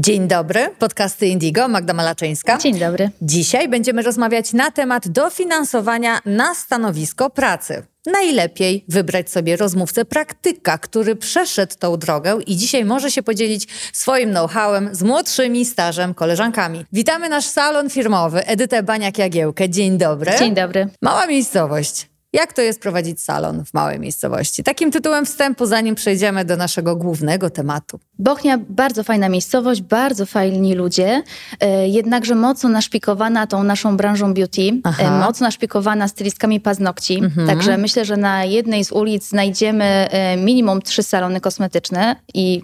Dzień 0.00 0.28
dobry, 0.28 0.70
podcasty 0.78 1.26
Indigo, 1.26 1.68
Magda 1.68 1.94
Malaczyńska. 1.94 2.58
Dzień 2.58 2.78
dobry. 2.78 3.10
Dzisiaj 3.22 3.68
będziemy 3.68 4.02
rozmawiać 4.02 4.52
na 4.52 4.70
temat 4.70 5.08
dofinansowania 5.08 6.20
na 6.24 6.54
stanowisko 6.54 7.30
pracy. 7.30 7.82
Najlepiej 8.06 8.84
wybrać 8.88 9.30
sobie 9.30 9.56
rozmówcę 9.56 10.04
praktyka, 10.04 10.78
który 10.78 11.16
przeszedł 11.16 11.74
tą 11.78 11.96
drogę 11.96 12.38
i 12.46 12.56
dzisiaj 12.56 12.84
może 12.84 13.10
się 13.10 13.22
podzielić 13.22 13.68
swoim 13.92 14.30
know-howem 14.30 14.88
z 14.92 15.02
młodszymi, 15.02 15.64
stażem 15.64 16.14
koleżankami. 16.14 16.84
Witamy 16.92 17.28
nasz 17.28 17.46
salon 17.46 17.90
firmowy, 17.90 18.46
Edytę 18.46 18.82
Baniak-Jagiełkę. 18.82 19.68
Dzień 19.68 19.98
dobry. 19.98 20.32
Dzień 20.38 20.54
dobry. 20.54 20.88
Mała 21.02 21.26
miejscowość. 21.26 22.07
Jak 22.32 22.52
to 22.52 22.62
jest 22.62 22.80
prowadzić 22.80 23.20
salon 23.20 23.64
w 23.64 23.74
małej 23.74 24.00
miejscowości? 24.00 24.62
Takim 24.64 24.90
tytułem 24.90 25.26
wstępu, 25.26 25.66
zanim 25.66 25.94
przejdziemy 25.94 26.44
do 26.44 26.56
naszego 26.56 26.96
głównego 26.96 27.50
tematu. 27.50 28.00
Bochnia 28.18 28.58
bardzo 28.68 29.04
fajna 29.04 29.28
miejscowość, 29.28 29.82
bardzo 29.82 30.26
fajni 30.26 30.74
ludzie, 30.74 31.22
e, 31.60 31.88
jednakże 31.88 32.34
mocno 32.34 32.68
naszpikowana 32.68 33.46
tą 33.46 33.64
naszą 33.64 33.96
branżą 33.96 34.34
beauty, 34.34 34.80
e, 34.98 35.10
mocno 35.10 35.46
naszpikowana 35.46 36.08
stylistkami 36.08 36.60
paznokci. 36.60 37.22
Także 37.46 37.78
myślę, 37.78 38.04
że 38.04 38.16
na 38.16 38.44
jednej 38.44 38.84
z 38.84 38.92
ulic 38.92 39.28
znajdziemy 39.28 39.84
e, 39.84 40.36
minimum 40.36 40.82
trzy 40.82 41.02
salony 41.02 41.40
kosmetyczne 41.40 42.16
i 42.34 42.62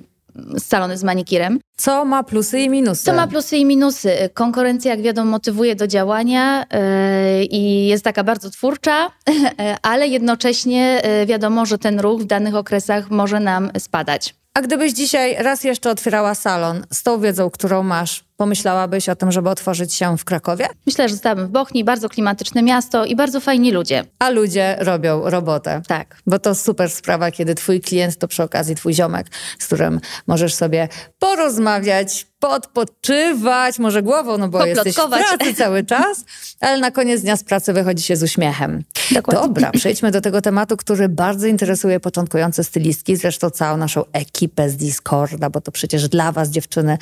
salony 0.58 0.98
z 0.98 1.04
manikirem. 1.04 1.60
Co 1.76 2.04
ma 2.04 2.22
plusy 2.22 2.60
i 2.60 2.70
minusy? 2.70 3.04
Co 3.04 3.12
ma 3.12 3.26
plusy 3.26 3.56
i 3.56 3.64
minusy? 3.64 4.10
Konkurencja, 4.34 4.90
jak 4.90 5.02
wiadomo, 5.02 5.30
motywuje 5.30 5.76
do 5.76 5.86
działania 5.86 6.64
e, 6.70 7.44
i 7.44 7.86
jest 7.86 8.04
taka 8.04 8.24
bardzo 8.24 8.50
twórcza, 8.50 9.10
ale 9.82 10.08
jednocześnie 10.08 11.02
e, 11.02 11.26
wiadomo, 11.26 11.66
że 11.66 11.78
ten 11.78 12.00
ruch 12.00 12.22
w 12.22 12.24
danych 12.24 12.54
okresach 12.54 13.10
może 13.10 13.40
nam 13.40 13.70
spadać. 13.78 14.34
A 14.54 14.62
gdybyś 14.62 14.92
dzisiaj 14.92 15.36
raz 15.38 15.64
jeszcze 15.64 15.90
otwierała 15.90 16.34
salon 16.34 16.86
z 16.92 17.02
tą 17.02 17.20
wiedzą, 17.20 17.50
którą 17.50 17.82
masz, 17.82 18.24
pomyślałabyś 18.36 19.08
o 19.08 19.16
tym, 19.16 19.32
żeby 19.32 19.50
otworzyć 19.50 19.94
się 19.94 20.18
w 20.18 20.24
Krakowie? 20.24 20.66
Myślę, 20.86 21.08
że 21.08 21.14
zostałabym 21.14 21.46
w 21.46 21.50
Bochni, 21.50 21.84
bardzo 21.84 22.08
klimatyczne 22.08 22.62
miasto 22.62 23.04
i 23.04 23.16
bardzo 23.16 23.40
fajni 23.40 23.72
ludzie. 23.72 24.04
A 24.18 24.30
ludzie 24.30 24.76
robią 24.80 25.30
robotę. 25.30 25.82
Tak. 25.86 26.16
Bo 26.26 26.38
to 26.38 26.54
super 26.54 26.90
sprawa, 26.90 27.30
kiedy 27.30 27.54
twój 27.54 27.80
klient 27.80 28.16
to 28.16 28.28
przy 28.28 28.42
okazji 28.42 28.74
twój 28.74 28.94
ziomek, 28.94 29.26
z 29.58 29.66
którym 29.66 30.00
możesz 30.26 30.54
sobie 30.54 30.88
porozmawiać, 31.18 32.26
podpoczywać, 32.38 33.78
może 33.78 34.02
głową, 34.02 34.38
no 34.38 34.48
bo 34.48 34.66
jesteś 34.66 34.94
w 34.94 35.08
pracy 35.08 35.54
cały 35.54 35.84
czas, 35.84 36.24
ale 36.60 36.80
na 36.80 36.90
koniec 36.90 37.22
dnia 37.22 37.36
z 37.36 37.44
pracy 37.44 37.72
wychodzi 37.72 38.02
się 38.02 38.16
z 38.16 38.22
uśmiechem. 38.22 38.84
Dokładnie. 39.10 39.42
Dobra, 39.42 39.70
przejdźmy 39.70 40.10
do 40.10 40.20
tego 40.20 40.40
tematu, 40.40 40.76
który 40.76 41.08
bardzo 41.08 41.46
interesuje 41.46 42.00
początkujące 42.00 42.64
stylistki, 42.64 43.16
zresztą 43.16 43.50
całą 43.50 43.76
naszą 43.76 44.02
ekipę 44.12 44.70
z 44.70 44.76
Discorda, 44.76 45.50
bo 45.50 45.60
to 45.60 45.72
przecież 45.72 46.08
dla 46.08 46.32
was 46.32 46.48
dziewczyny 46.48 46.98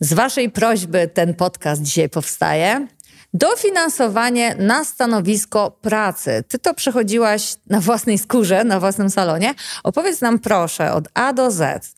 z 0.00 0.12
waszej 0.12 0.50
prośby 0.50 1.08
ten 1.14 1.34
podcast 1.34 1.82
dzisiaj 1.82 2.08
powstaje. 2.08 2.86
Dofinansowanie 3.34 4.54
na 4.58 4.84
stanowisko 4.84 5.70
pracy. 5.70 6.44
Ty 6.48 6.58
to 6.58 6.74
przechodziłaś 6.74 7.56
na 7.66 7.80
własnej 7.80 8.18
skórze, 8.18 8.64
na 8.64 8.80
własnym 8.80 9.10
salonie. 9.10 9.54
Opowiedz 9.84 10.20
nam 10.20 10.38
proszę 10.38 10.92
od 10.92 11.08
A 11.14 11.32
do 11.32 11.50
Z. 11.50 11.97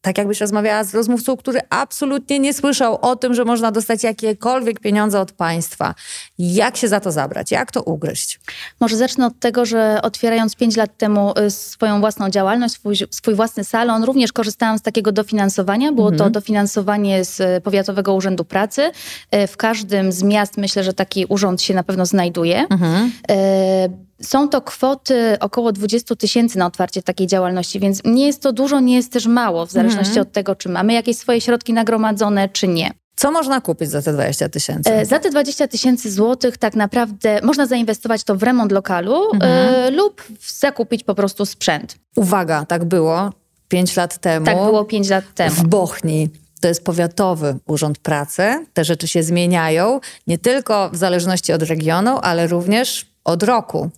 Tak 0.00 0.18
jakbyś 0.18 0.40
rozmawiała 0.40 0.84
z 0.84 0.94
rozmówcą, 0.94 1.36
który 1.36 1.60
absolutnie 1.70 2.38
nie 2.38 2.54
słyszał 2.54 2.98
o 3.02 3.16
tym, 3.16 3.34
że 3.34 3.44
można 3.44 3.70
dostać 3.70 4.02
jakiekolwiek 4.02 4.80
pieniądze 4.80 5.20
od 5.20 5.32
państwa. 5.32 5.94
Jak 6.38 6.76
się 6.76 6.88
za 6.88 7.00
to 7.00 7.12
zabrać? 7.12 7.50
Jak 7.50 7.72
to 7.72 7.82
ugryźć? 7.82 8.40
Może 8.80 8.96
zacznę 8.96 9.26
od 9.26 9.38
tego, 9.38 9.64
że 9.64 9.98
otwierając 10.02 10.56
5 10.56 10.76
lat 10.76 10.96
temu 10.96 11.34
y, 11.46 11.50
swoją 11.50 12.00
własną 12.00 12.30
działalność, 12.30 12.74
swój, 12.74 12.96
swój 13.10 13.34
własny 13.34 13.64
salon, 13.64 14.04
również 14.04 14.32
korzystałam 14.32 14.78
z 14.78 14.82
takiego 14.82 15.12
dofinansowania. 15.12 15.92
Było 15.92 16.10
to 16.12 16.30
dofinansowanie 16.30 17.24
z 17.24 17.40
y, 17.40 17.60
Powiatowego 17.60 18.14
Urzędu 18.14 18.44
Pracy. 18.44 18.90
Y, 19.34 19.46
W 19.46 19.56
każdym 19.56 20.12
z 20.12 20.22
miast 20.22 20.56
myślę, 20.56 20.84
że 20.84 20.92
taki 20.92 21.26
urząd 21.26 21.62
się 21.62 21.74
na 21.74 21.82
pewno 21.82 22.06
znajduje. 22.06 22.62
Y, 22.62 24.09
Są 24.22 24.48
to 24.48 24.62
kwoty 24.62 25.36
około 25.40 25.72
20 25.72 26.16
tysięcy 26.16 26.58
na 26.58 26.66
otwarcie 26.66 27.02
takiej 27.02 27.26
działalności, 27.26 27.80
więc 27.80 28.00
nie 28.04 28.26
jest 28.26 28.42
to 28.42 28.52
dużo, 28.52 28.80
nie 28.80 28.96
jest 28.96 29.12
też 29.12 29.26
mało, 29.26 29.66
w 29.66 29.70
zależności 29.72 30.20
od 30.20 30.32
tego, 30.32 30.54
czy 30.56 30.68
mamy 30.68 30.92
jakieś 30.92 31.16
swoje 31.16 31.40
środki 31.40 31.72
nagromadzone, 31.72 32.48
czy 32.48 32.68
nie. 32.68 32.90
Co 33.16 33.30
można 33.32 33.60
kupić 33.60 33.90
za 33.90 34.02
te 34.02 34.12
20 34.12 34.48
tysięcy? 34.48 34.92
E, 34.92 35.06
Za 35.06 35.18
te 35.18 35.30
20 35.30 35.68
tysięcy 35.68 36.10
złotych 36.12 36.58
tak 36.58 36.74
naprawdę 36.74 37.40
można 37.42 37.66
zainwestować 37.66 38.24
to 38.24 38.36
w 38.36 38.42
remont 38.42 38.72
lokalu 38.72 39.22
e, 39.42 39.90
lub 39.90 40.22
w- 40.40 40.58
zakupić 40.58 41.04
po 41.04 41.14
prostu 41.14 41.46
sprzęt. 41.46 41.96
Uwaga, 42.16 42.64
tak 42.66 42.84
było 42.84 43.32
5 43.68 43.96
lat 43.96 44.18
temu. 44.18 44.46
Tak 44.46 44.56
było 44.56 44.84
5 44.84 45.08
lat 45.08 45.24
temu. 45.34 45.54
W 45.56 45.66
Bochni. 45.66 46.28
To 46.60 46.68
jest 46.68 46.84
powiatowy 46.84 47.56
urząd 47.66 47.98
pracy. 47.98 48.66
Te 48.72 48.84
rzeczy 48.84 49.08
się 49.08 49.22
zmieniają 49.22 50.00
nie 50.26 50.38
tylko 50.38 50.90
w 50.92 50.96
zależności 50.96 51.52
od 51.52 51.62
regionu, 51.62 52.18
ale 52.22 52.46
również 52.46 53.06
od 53.24 53.42
roku, 53.42 53.90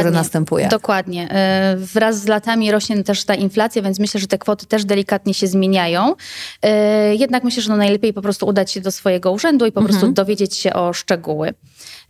który 0.00 0.10
następuje. 0.10 0.68
Dokładnie. 0.68 1.28
E, 1.30 1.76
Wraz 1.76 2.20
z 2.20 2.26
latami 2.26 2.72
rośnie 2.72 3.04
też 3.04 3.24
ta 3.24 3.34
inflacja, 3.34 3.82
więc 3.82 3.98
myślę, 3.98 4.20
że 4.20 4.26
te 4.26 4.38
kwoty 4.38 4.66
też 4.66 4.84
delikatnie 4.84 5.34
się 5.34 5.46
zmieniają. 5.46 6.14
E, 6.62 7.14
Jednak 7.14 7.44
myślę, 7.44 7.62
że 7.62 7.70
no 7.70 7.76
najlepiej 7.76 8.12
po 8.12 8.22
prostu 8.22 8.46
udać 8.46 8.72
się 8.72 8.80
do 8.80 8.90
swojego 8.90 9.32
urzędu 9.32 9.66
i 9.66 9.72
po 9.72 9.80
prostu 9.80 9.96
Mhm. 9.96 10.14
dowiedzieć 10.14 10.56
się 10.56 10.72
o 10.72 10.92
szczegóły. 10.92 11.54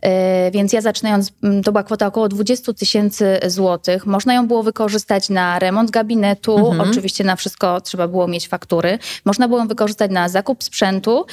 E, 0.01 0.51
Więc 0.51 0.73
ja 0.73 0.81
zaczynając, 0.81 1.31
to 1.63 1.71
była 1.71 1.83
kwota 1.83 2.07
około 2.07 2.29
20 2.29 2.73
tysięcy 2.73 3.39
złotych. 3.47 4.05
Można 4.05 4.33
ją 4.33 4.47
było 4.47 4.63
wykorzystać 4.63 5.29
na 5.29 5.59
remont 5.59 5.91
gabinetu. 5.91 6.57
Mhm. 6.57 6.89
Oczywiście 6.89 7.23
na 7.23 7.35
wszystko 7.35 7.81
trzeba 7.81 8.07
było 8.07 8.27
mieć 8.27 8.47
faktury. 8.47 8.99
Można 9.25 9.47
było 9.47 9.59
ją 9.59 9.67
wykorzystać 9.67 10.11
na 10.11 10.29
zakup 10.29 10.63
sprzętu 10.63 11.25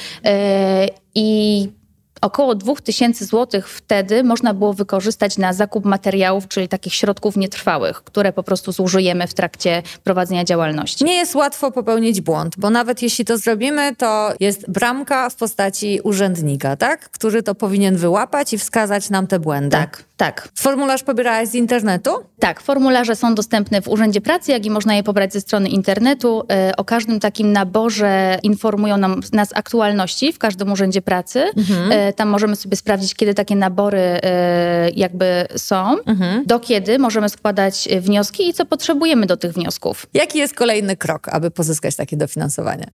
i 1.15 1.69
Około 2.23 2.55
2000 2.55 3.25
złotych 3.25 3.69
wtedy 3.69 4.23
można 4.23 4.53
było 4.53 4.73
wykorzystać 4.73 5.37
na 5.37 5.53
zakup 5.53 5.85
materiałów, 5.85 6.47
czyli 6.47 6.67
takich 6.67 6.93
środków 6.93 7.37
nietrwałych, 7.37 8.03
które 8.03 8.33
po 8.33 8.43
prostu 8.43 8.71
zużyjemy 8.71 9.27
w 9.27 9.33
trakcie 9.33 9.83
prowadzenia 10.03 10.43
działalności. 10.43 11.05
Nie 11.05 11.13
jest 11.13 11.35
łatwo 11.35 11.71
popełnić 11.71 12.21
błąd, 12.21 12.55
bo 12.57 12.69
nawet 12.69 13.01
jeśli 13.01 13.25
to 13.25 13.37
zrobimy, 13.37 13.95
to 13.95 14.33
jest 14.39 14.71
bramka 14.71 15.29
w 15.29 15.35
postaci 15.35 15.99
urzędnika, 16.03 16.75
tak? 16.75 17.09
Który 17.09 17.43
to 17.43 17.55
powinien 17.55 17.95
wyłapać 17.97 18.53
i 18.53 18.57
wskazać 18.57 19.09
nam 19.09 19.27
te 19.27 19.39
błędy. 19.39 19.77
Tak, 19.77 20.03
tak. 20.17 20.49
Formularz 20.55 21.03
pobierałaś 21.03 21.47
z 21.47 21.55
internetu? 21.55 22.11
Tak, 22.39 22.61
formularze 22.61 23.15
są 23.15 23.35
dostępne 23.35 23.81
w 23.81 23.87
Urzędzie 23.87 24.21
Pracy, 24.21 24.51
jak 24.51 24.65
i 24.65 24.69
można 24.69 24.95
je 24.95 25.03
pobrać 25.03 25.33
ze 25.33 25.41
strony 25.41 25.69
internetu. 25.69 26.43
E, 26.51 26.73
O 26.77 26.83
każdym 26.85 27.19
takim 27.19 27.51
naborze 27.51 28.39
informują 28.43 28.97
nam, 28.97 29.21
nas 29.33 29.49
aktualności 29.55 30.33
w 30.33 30.39
każdym 30.39 30.71
Urzędzie 30.71 31.01
Pracy. 31.01 31.45
E, 31.91 32.12
Tam 32.13 32.29
możemy 32.29 32.55
sobie 32.55 32.77
sprawdzić, 32.77 33.15
kiedy 33.15 33.33
takie 33.33 33.55
nabory 33.55 33.99
e, 33.99 34.89
jakby 34.89 35.45
są, 35.55 35.95
do 36.45 36.59
kiedy 36.59 36.99
możemy 36.99 37.29
składać 37.29 37.87
e, 37.87 38.01
wnioski 38.01 38.49
i 38.49 38.53
co 38.53 38.65
potrzebujemy 38.65 39.25
do 39.25 39.37
tych 39.37 39.53
wniosków. 39.53 40.07
Jaki 40.13 40.39
jest 40.39 40.55
kolejny 40.55 40.97
krok, 40.97 41.27
aby 41.29 41.51
pozyskać 41.51 41.95
takie 41.95 42.17
dofinansowanie? 42.17 42.85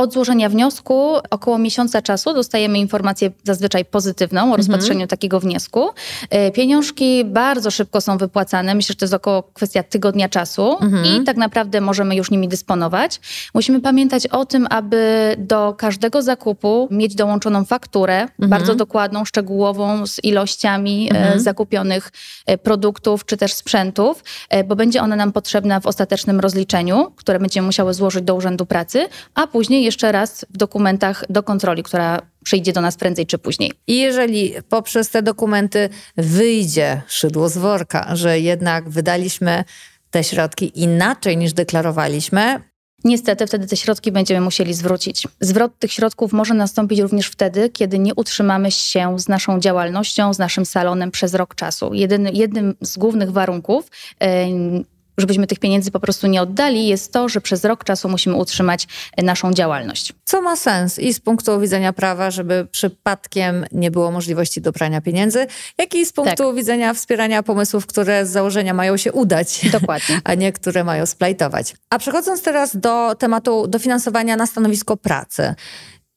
Od 0.00 0.12
złożenia 0.12 0.48
wniosku 0.48 1.16
około 1.30 1.58
miesiąca 1.58 2.02
czasu 2.02 2.34
dostajemy 2.34 2.78
informację 2.78 3.30
zazwyczaj 3.44 3.84
pozytywną 3.84 4.52
o 4.52 4.56
rozpatrzeniu 4.56 5.06
takiego 5.06 5.40
wniosku. 5.40 5.88
E, 6.30 6.50
Pieniążki 6.50 7.24
bardzo 7.24 7.70
szybko 7.70 8.00
są 8.00 8.18
wypłacane. 8.18 8.74
Myślę, 8.74 8.92
że 8.92 8.96
to 8.96 9.04
jest 9.04 9.14
około 9.14 9.42
kwestia 9.42 9.82
tygodnia 9.82 10.28
czasu 10.28 10.76
i 11.04 11.24
tak 11.24 11.36
naprawdę 11.36 11.80
możemy 11.80 12.16
już 12.16 12.30
nimi 12.30 12.48
dysponować. 12.48 13.20
Musimy 13.54 13.80
pamiętać 13.80 14.26
o 14.26 14.46
tym, 14.46 14.66
aby 14.70 15.34
do 15.38 15.74
każdego 15.78 16.22
zakupu 16.22 16.88
mieć 16.90 17.14
dołączoną 17.14 17.64
fakturę, 17.64 18.28
bardzo 18.38 18.74
dokładną, 18.74 19.24
szczegółową, 19.24 20.06
z 20.06 20.24
ilościami 20.24 21.10
e, 21.14 21.40
zakupionych 21.40 22.12
e, 22.46 22.58
produktów 22.58 23.24
czy 23.26 23.36
też 23.36 23.54
sprzętów, 23.54 24.24
bo 24.66 24.76
będzie 24.76 25.02
ona 25.02 25.16
nam 25.16 25.32
potrzebna 25.32 25.80
w 25.80 25.86
ostatecznym 25.86 26.40
rozliczeniu, 26.40 27.12
które 27.16 27.38
będziemy 27.38 27.66
musiały 27.66 27.94
złożyć 27.94 28.24
do 28.24 28.34
Urzędu 28.34 28.66
Pracy, 28.66 29.08
a 29.34 29.46
później 29.46 29.89
jeszcze 29.90 30.12
raz 30.12 30.46
w 30.50 30.56
dokumentach 30.56 31.24
do 31.28 31.42
kontroli, 31.42 31.82
która 31.82 32.18
przyjdzie 32.44 32.72
do 32.72 32.80
nas 32.80 32.96
prędzej 32.96 33.26
czy 33.26 33.38
później. 33.38 33.72
I 33.86 33.98
jeżeli 33.98 34.54
poprzez 34.68 35.10
te 35.10 35.22
dokumenty 35.22 35.88
wyjdzie 36.16 37.02
szydło 37.06 37.48
z 37.48 37.58
worka, 37.58 38.16
że 38.16 38.40
jednak 38.40 38.88
wydaliśmy 38.88 39.64
te 40.10 40.24
środki 40.24 40.82
inaczej 40.82 41.36
niż 41.36 41.52
deklarowaliśmy, 41.52 42.60
Niestety 43.04 43.46
wtedy 43.46 43.66
te 43.66 43.76
środki 43.76 44.12
będziemy 44.12 44.40
musieli 44.40 44.74
zwrócić. 44.74 45.28
Zwrot 45.40 45.78
tych 45.78 45.92
środków 45.92 46.32
może 46.32 46.54
nastąpić 46.54 47.00
również 47.00 47.26
wtedy, 47.26 47.68
kiedy 47.68 47.98
nie 47.98 48.14
utrzymamy 48.14 48.70
się 48.70 49.18
z 49.18 49.28
naszą 49.28 49.60
działalnością, 49.60 50.34
z 50.34 50.38
naszym 50.38 50.66
salonem 50.66 51.10
przez 51.10 51.34
rok 51.34 51.54
czasu. 51.54 51.90
Jednym 52.32 52.74
z 52.80 52.98
głównych 52.98 53.32
warunków 53.32 53.90
em, 54.18 54.84
żebyśmy 55.20 55.46
tych 55.46 55.58
pieniędzy 55.58 55.90
po 55.90 56.00
prostu 56.00 56.26
nie 56.26 56.42
oddali, 56.42 56.86
jest 56.86 57.12
to, 57.12 57.28
że 57.28 57.40
przez 57.40 57.64
rok 57.64 57.84
czasu 57.84 58.08
musimy 58.08 58.36
utrzymać 58.36 58.86
e, 59.16 59.22
naszą 59.22 59.52
działalność. 59.52 60.12
Co 60.24 60.42
ma 60.42 60.56
sens 60.56 60.98
i 60.98 61.14
z 61.14 61.20
punktu 61.20 61.60
widzenia 61.60 61.92
prawa, 61.92 62.30
żeby 62.30 62.66
przypadkiem 62.70 63.66
nie 63.72 63.90
było 63.90 64.10
możliwości 64.10 64.60
dobrania 64.60 65.00
pieniędzy, 65.00 65.46
jak 65.78 65.94
i 65.94 66.06
z 66.06 66.12
punktu 66.12 66.46
tak. 66.46 66.54
widzenia 66.54 66.94
wspierania 66.94 67.42
pomysłów, 67.42 67.86
które 67.86 68.26
z 68.26 68.30
założenia 68.30 68.74
mają 68.74 68.96
się 68.96 69.12
udać, 69.12 69.70
Dokładnie. 69.72 70.20
a 70.24 70.34
nie 70.34 70.52
które 70.52 70.84
mają 70.84 71.06
splajtować. 71.06 71.74
A 71.90 71.98
przechodząc 71.98 72.42
teraz 72.42 72.76
do 72.76 73.14
tematu 73.14 73.66
dofinansowania 73.66 74.36
na 74.36 74.46
stanowisko 74.46 74.96
pracy. 74.96 75.54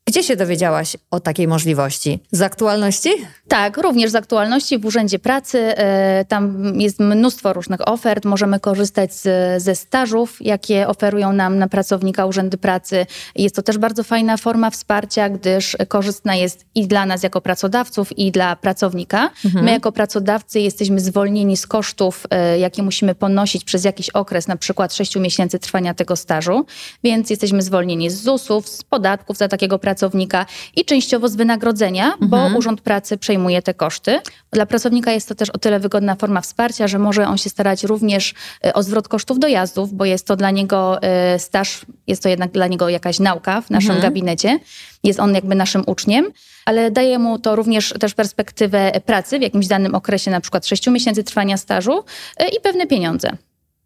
Gdzie 0.06 0.24
się 0.24 0.36
dowiedziałaś 0.36 0.98
o 1.12 1.20
takiej 1.20 1.48
możliwości? 1.48 2.20
Z 2.32 2.42
aktualności? 2.42 3.10
Tak, 3.48 3.78
również 3.78 4.12
z 4.12 4.16
aktualności 4.16 4.80
w 4.80 4.86
Urzędzie 4.86 5.20
Pracy. 5.20 5.78
E, 5.78 6.26
tam 6.26 6.74
jest 6.80 7.00
mnóstwo 7.00 7.54
różnych 7.54 7.88
ofert. 7.88 8.26
Możemy 8.26 8.60
korzystać 8.60 9.14
z, 9.14 9.64
ze 9.64 9.76
stażów, 9.76 10.38
jakie 10.42 10.88
oferują 10.88 11.34
nam 11.34 11.58
na 11.58 11.68
pracownika 11.68 12.26
Urzędy 12.26 12.58
Pracy. 12.58 13.06
Jest 13.36 13.56
to 13.56 13.62
też 13.62 13.78
bardzo 13.78 14.04
fajna 14.04 14.38
forma 14.38 14.70
wsparcia, 14.70 15.30
gdyż 15.30 15.78
korzystna 15.88 16.36
jest 16.36 16.66
i 16.76 16.88
dla 16.88 17.06
nas 17.06 17.24
jako 17.24 17.42
pracodawców, 17.42 18.18
i 18.18 18.32
dla 18.32 18.56
pracownika. 18.56 19.30
Mhm. 19.46 19.66
My 19.66 19.72
jako 19.72 19.92
pracodawcy 19.92 20.60
jesteśmy 20.60 21.00
zwolnieni 21.00 21.58
z 21.58 21.68
kosztów, 21.68 22.28
e, 22.30 22.60
jakie 22.60 22.84
musimy 22.84 23.16
ponosić 23.16 23.64
przez 23.64 23.84
jakiś 23.84 24.10
okres, 24.10 24.48
na 24.48 24.58
przykład 24.58 24.94
6 24.94 25.16
miesięcy 25.20 25.60
trwania 25.60 25.94
tego 25.94 26.16
stażu, 26.16 26.66
więc 27.04 27.30
jesteśmy 27.30 27.62
zwolnieni 27.62 28.10
z 28.10 28.22
ZUS-ów, 28.22 28.70
z 28.70 28.84
podatków 28.84 29.38
za 29.38 29.48
takiego 29.48 29.80
pracownika 29.80 29.93
pracownika 29.94 30.46
i 30.76 30.86
częściowo 30.86 31.28
z 31.28 31.36
wynagrodzenia, 31.36 32.06
mhm. 32.06 32.30
bo 32.30 32.58
Urząd 32.58 32.82
Pracy 32.82 33.18
przejmuje 33.18 33.62
te 33.62 33.74
koszty. 33.74 34.20
Dla 34.52 34.66
pracownika 34.66 35.12
jest 35.12 35.30
to 35.30 35.36
też 35.36 35.50
o 35.50 35.58
tyle 35.58 35.80
wygodna 35.80 36.16
forma 36.16 36.42
wsparcia, 36.42 36.88
że 36.88 37.00
może 37.00 37.28
on 37.28 37.38
się 37.38 37.50
starać 37.50 37.84
również 37.84 38.34
e, 38.66 38.74
o 38.74 38.84
zwrot 38.84 39.08
kosztów 39.08 39.40
dojazdów, 39.40 39.94
bo 39.94 40.06
jest 40.06 40.28
to 40.28 40.36
dla 40.36 40.52
niego 40.52 41.02
e, 41.02 41.40
staż, 41.40 41.86
jest 42.08 42.24
to 42.24 42.30
jednak 42.30 42.52
dla 42.52 42.68
niego 42.68 42.90
jakaś 42.90 43.20
nauka 43.20 43.62
w 43.62 43.70
naszym 43.70 43.92
mhm. 43.92 44.02
gabinecie. 44.02 44.60
Jest 45.04 45.20
on 45.20 45.36
jakby 45.36 45.56
naszym 45.56 45.84
uczniem, 45.86 46.32
ale 46.66 46.92
daje 46.92 47.20
mu 47.20 47.40
to 47.40 47.56
również 47.56 47.94
też 48.00 48.14
perspektywę 48.14 48.92
pracy 49.06 49.40
w 49.40 49.42
jakimś 49.42 49.68
danym 49.68 49.96
okresie, 49.96 50.32
na 50.32 50.42
przykład 50.42 50.68
6 50.68 50.88
miesięcy 50.88 51.24
trwania 51.24 51.58
stażu 51.58 52.04
e, 52.38 52.48
i 52.48 52.60
pewne 52.62 52.88
pieniądze. 52.88 53.30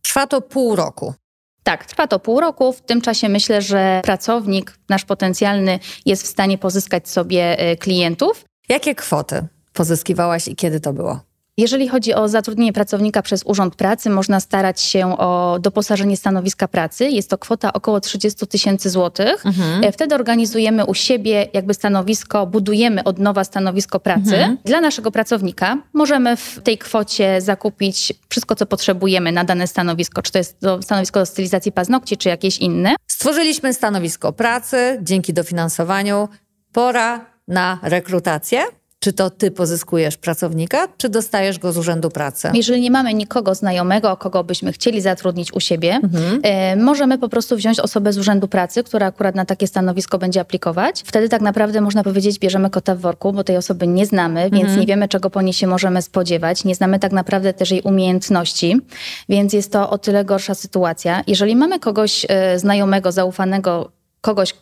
Trwa 0.01 0.27
to 0.27 0.41
pół 0.41 0.75
roku. 0.75 1.13
Tak, 1.67 1.85
trwa 1.85 2.07
to 2.07 2.19
pół 2.19 2.39
roku. 2.39 2.73
W 2.73 2.81
tym 2.81 3.01
czasie 3.01 3.29
myślę, 3.29 3.61
że 3.61 4.01
pracownik, 4.03 4.77
nasz 4.89 5.05
potencjalny, 5.05 5.79
jest 6.05 6.23
w 6.23 6.27
stanie 6.27 6.57
pozyskać 6.57 7.09
sobie 7.09 7.59
e, 7.59 7.75
klientów. 7.75 8.45
Jakie 8.69 8.95
kwoty 8.95 9.47
pozyskiwałaś 9.73 10.47
i 10.47 10.55
kiedy 10.55 10.79
to 10.79 10.93
było? 10.93 11.26
Jeżeli 11.59 11.87
chodzi 11.87 12.13
o 12.13 12.27
zatrudnienie 12.27 12.73
pracownika 12.73 13.21
przez 13.21 13.43
Urząd 13.45 13.75
Pracy, 13.75 14.09
można 14.09 14.39
starać 14.39 14.81
się 14.81 15.17
o 15.17 15.59
doposażenie 15.61 16.17
stanowiska 16.17 16.67
pracy. 16.67 17.09
Jest 17.09 17.29
to 17.29 17.37
kwota 17.37 17.73
około 17.73 17.99
30 17.99 18.47
tysięcy 18.47 18.89
złotych. 18.89 19.45
Mhm. 19.45 19.83
E, 19.83 19.91
wtedy 19.91 20.15
organizujemy 20.15 20.85
u 20.85 20.93
siebie 20.93 21.47
jakby 21.53 21.73
stanowisko, 21.73 22.47
budujemy 22.47 23.03
od 23.03 23.19
nowa 23.19 23.43
stanowisko 23.43 23.99
pracy. 23.99 24.37
Mhm. 24.37 24.57
Dla 24.65 24.81
naszego 24.81 25.11
pracownika 25.11 25.77
możemy 25.93 26.37
w 26.37 26.59
tej 26.63 26.77
kwocie 26.77 27.41
zakupić 27.41 28.13
wszystko, 28.29 28.55
co 28.55 28.65
potrzebujemy 28.65 29.31
na 29.31 29.43
dane 29.43 29.67
stanowisko, 29.67 30.21
czy 30.21 30.31
to 30.31 30.37
jest 30.37 30.59
to 30.59 30.81
stanowisko 30.81 31.19
do 31.19 31.25
stylizacji 31.25 31.71
paznokci, 31.71 32.17
czy 32.17 32.29
jakieś 32.29 32.57
inne. 32.57 32.95
Stworzyliśmy 33.07 33.73
stanowisko 33.73 34.33
pracy 34.33 34.99
dzięki 35.01 35.33
dofinansowaniu. 35.33 36.29
Pora 36.71 37.25
na 37.47 37.79
rekrutację. 37.83 38.63
Czy 38.99 39.13
to 39.13 39.29
ty 39.29 39.51
pozyskujesz 39.51 40.17
pracownika, 40.17 40.87
czy 40.97 41.09
dostajesz 41.09 41.59
go 41.59 41.71
z 41.71 41.77
Urzędu 41.77 42.09
Pracy? 42.09 42.49
Jeżeli 42.53 42.81
nie 42.81 42.91
mamy 42.91 43.13
nikogo 43.13 43.55
znajomego, 43.55 44.17
kogo 44.17 44.43
byśmy 44.43 44.73
chcieli 44.73 45.01
zatrudnić 45.01 45.53
u 45.53 45.59
siebie, 45.59 45.99
mhm. 46.03 46.41
y, 46.79 46.83
możemy 46.83 47.17
po 47.17 47.29
prostu 47.29 47.57
wziąć 47.57 47.79
osobę 47.79 48.13
z 48.13 48.17
Urzędu 48.17 48.47
Pracy, 48.47 48.83
która 48.83 49.07
akurat 49.07 49.35
na 49.35 49.45
takie 49.45 49.67
stanowisko 49.67 50.17
będzie 50.17 50.41
aplikować. 50.41 51.03
Wtedy 51.05 51.29
tak 51.29 51.41
naprawdę 51.41 51.81
można 51.81 52.03
powiedzieć, 52.03 52.39
bierzemy 52.39 52.69
kota 52.69 52.95
w 52.95 52.99
worku, 52.99 53.33
bo 53.33 53.43
tej 53.43 53.57
osoby 53.57 53.87
nie 53.87 54.05
znamy, 54.05 54.49
więc 54.49 54.63
mhm. 54.63 54.79
nie 54.79 54.85
wiemy, 54.85 55.07
czego 55.07 55.29
po 55.29 55.41
niej 55.41 55.53
się 55.53 55.67
możemy 55.67 56.01
spodziewać. 56.01 56.63
Nie 56.63 56.75
znamy 56.75 56.99
tak 56.99 57.11
naprawdę 57.11 57.53
też 57.53 57.71
jej 57.71 57.81
umiejętności, 57.81 58.77
więc 59.29 59.53
jest 59.53 59.71
to 59.71 59.89
o 59.89 59.97
tyle 59.97 60.25
gorsza 60.25 60.55
sytuacja. 60.55 61.23
Jeżeli 61.27 61.55
mamy 61.55 61.79
kogoś 61.79 62.25
y, 62.25 62.59
znajomego, 62.59 63.11
zaufanego, 63.11 63.91
kogoś, 64.21 64.53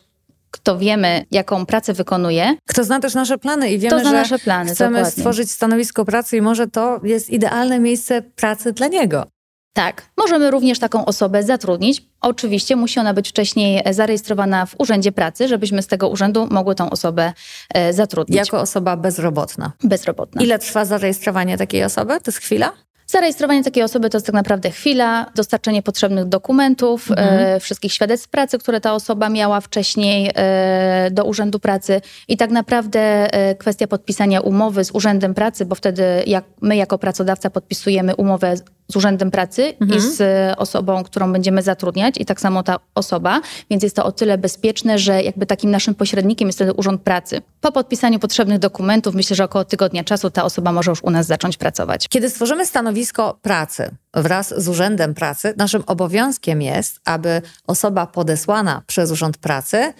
kto 0.56 0.78
wiemy, 0.78 1.24
jaką 1.30 1.66
pracę 1.66 1.92
wykonuje. 1.92 2.56
Kto 2.68 2.84
zna 2.84 3.00
też 3.00 3.14
nasze 3.14 3.38
plany 3.38 3.70
i 3.70 3.78
wiemy, 3.78 4.24
że 4.24 4.38
plany, 4.38 4.70
chcemy 4.70 4.98
dokładnie. 4.98 5.10
stworzyć 5.10 5.50
stanowisko 5.50 6.04
pracy 6.04 6.36
i 6.36 6.40
może 6.40 6.66
to 6.66 7.00
jest 7.02 7.30
idealne 7.30 7.78
miejsce 7.78 8.22
pracy 8.22 8.72
dla 8.72 8.88
niego. 8.88 9.26
Tak, 9.72 10.10
możemy 10.16 10.50
również 10.50 10.78
taką 10.78 11.04
osobę 11.04 11.42
zatrudnić. 11.42 12.02
Oczywiście 12.20 12.76
musi 12.76 13.00
ona 13.00 13.14
być 13.14 13.28
wcześniej 13.28 13.82
zarejestrowana 13.90 14.66
w 14.66 14.74
Urzędzie 14.78 15.12
Pracy, 15.12 15.48
żebyśmy 15.48 15.82
z 15.82 15.86
tego 15.86 16.08
urzędu 16.08 16.46
mogły 16.50 16.74
tą 16.74 16.90
osobę 16.90 17.32
e, 17.74 17.92
zatrudnić. 17.92 18.36
Jako 18.36 18.60
osoba 18.60 18.96
bezrobotna. 18.96 19.72
Bezrobotna. 19.82 20.42
Ile 20.42 20.58
trwa 20.58 20.84
zarejestrowanie 20.84 21.58
takiej 21.58 21.84
osoby? 21.84 22.12
To 22.14 22.30
jest 22.30 22.38
chwila? 22.38 22.72
Zarejestrowanie 23.16 23.64
takiej 23.64 23.82
osoby 23.82 24.10
to 24.10 24.16
jest 24.16 24.26
tak 24.26 24.34
naprawdę 24.34 24.70
chwila, 24.70 25.26
dostarczenie 25.34 25.82
potrzebnych 25.82 26.24
dokumentów, 26.24 27.10
mhm. 27.10 27.38
e, 27.56 27.60
wszystkich 27.60 27.92
świadectw 27.92 28.28
pracy, 28.28 28.58
które 28.58 28.80
ta 28.80 28.94
osoba 28.94 29.28
miała 29.28 29.60
wcześniej 29.60 30.30
e, 30.34 31.10
do 31.10 31.24
Urzędu 31.24 31.58
Pracy 31.58 32.00
i 32.28 32.36
tak 32.36 32.50
naprawdę 32.50 33.00
e, 33.00 33.54
kwestia 33.54 33.86
podpisania 33.86 34.40
umowy 34.40 34.84
z 34.84 34.90
Urzędem 34.90 35.34
Pracy, 35.34 35.66
bo 35.66 35.74
wtedy 35.74 36.02
jak 36.26 36.44
my 36.60 36.76
jako 36.76 36.98
pracodawca 36.98 37.50
podpisujemy 37.50 38.16
umowę 38.16 38.54
z 38.88 38.96
Urzędem 38.96 39.30
Pracy 39.30 39.74
mhm. 39.80 40.00
i 40.00 40.02
z 40.02 40.22
osobą, 40.58 41.04
którą 41.04 41.32
będziemy 41.32 41.62
zatrudniać 41.62 42.14
i 42.18 42.24
tak 42.24 42.40
samo 42.40 42.62
ta 42.62 42.76
osoba, 42.94 43.40
więc 43.70 43.82
jest 43.82 43.96
to 43.96 44.04
o 44.04 44.12
tyle 44.12 44.38
bezpieczne, 44.38 44.98
że 44.98 45.22
jakby 45.22 45.46
takim 45.46 45.70
naszym 45.70 45.94
pośrednikiem 45.94 46.48
jest 46.48 46.58
wtedy 46.58 46.72
Urząd 46.72 47.02
Pracy. 47.02 47.42
Po 47.60 47.72
podpisaniu 47.72 48.18
potrzebnych 48.18 48.58
dokumentów 48.58 49.14
myślę, 49.14 49.36
że 49.36 49.44
około 49.44 49.64
tygodnia 49.64 50.04
czasu 50.04 50.30
ta 50.30 50.44
osoba 50.44 50.72
może 50.72 50.90
już 50.90 51.02
u 51.02 51.10
nas 51.10 51.26
zacząć 51.26 51.56
pracować. 51.56 52.08
Kiedy 52.08 52.30
stworzymy 52.30 52.66
stanowisko 52.66 53.38
pracy 53.42 53.90
wraz 54.14 54.62
z 54.62 54.68
Urzędem 54.68 55.14
Pracy, 55.14 55.54
naszym 55.56 55.82
obowiązkiem 55.86 56.62
jest, 56.62 57.00
aby 57.04 57.42
osoba 57.66 58.06
podesłana 58.06 58.82
przez 58.86 59.10
Urząd 59.10 59.38
Pracy 59.38 59.92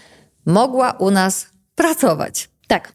mogła 0.47 0.93
u 0.93 1.11
nas 1.11 1.47
pracować. 1.75 2.49
Tak. 2.67 2.93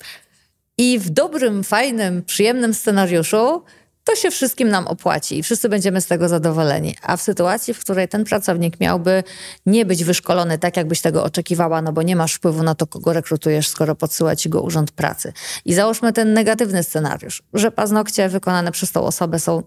I 0.77 0.99
w 0.99 1.09
dobrym, 1.09 1.63
fajnym, 1.63 2.23
przyjemnym 2.23 2.73
scenariuszu 2.73 3.63
to 4.03 4.15
się 4.15 4.31
wszystkim 4.31 4.69
nam 4.69 4.87
opłaci 4.87 5.37
i 5.37 5.43
wszyscy 5.43 5.69
będziemy 5.69 6.01
z 6.01 6.07
tego 6.07 6.29
zadowoleni. 6.29 6.95
A 7.01 7.17
w 7.17 7.21
sytuacji, 7.21 7.73
w 7.73 7.79
której 7.79 8.07
ten 8.07 8.23
pracownik 8.23 8.79
miałby 8.79 9.23
nie 9.65 9.85
być 9.85 10.03
wyszkolony 10.03 10.57
tak, 10.57 10.77
jakbyś 10.77 11.01
tego 11.01 11.23
oczekiwała, 11.23 11.81
no 11.81 11.93
bo 11.93 12.01
nie 12.01 12.15
masz 12.15 12.33
wpływu 12.33 12.63
na 12.63 12.75
to, 12.75 12.87
kogo 12.87 13.13
rekrutujesz, 13.13 13.67
skoro 13.67 13.95
podsyła 13.95 14.35
ci 14.35 14.49
go 14.49 14.61
urząd 14.61 14.91
pracy. 14.91 15.33
I 15.65 15.73
załóżmy 15.73 16.13
ten 16.13 16.33
negatywny 16.33 16.83
scenariusz, 16.83 17.43
że 17.53 17.71
paznokcie 17.71 18.29
wykonane 18.29 18.71
przez 18.71 18.91
tą 18.91 19.03
osobę 19.03 19.39
są 19.39 19.63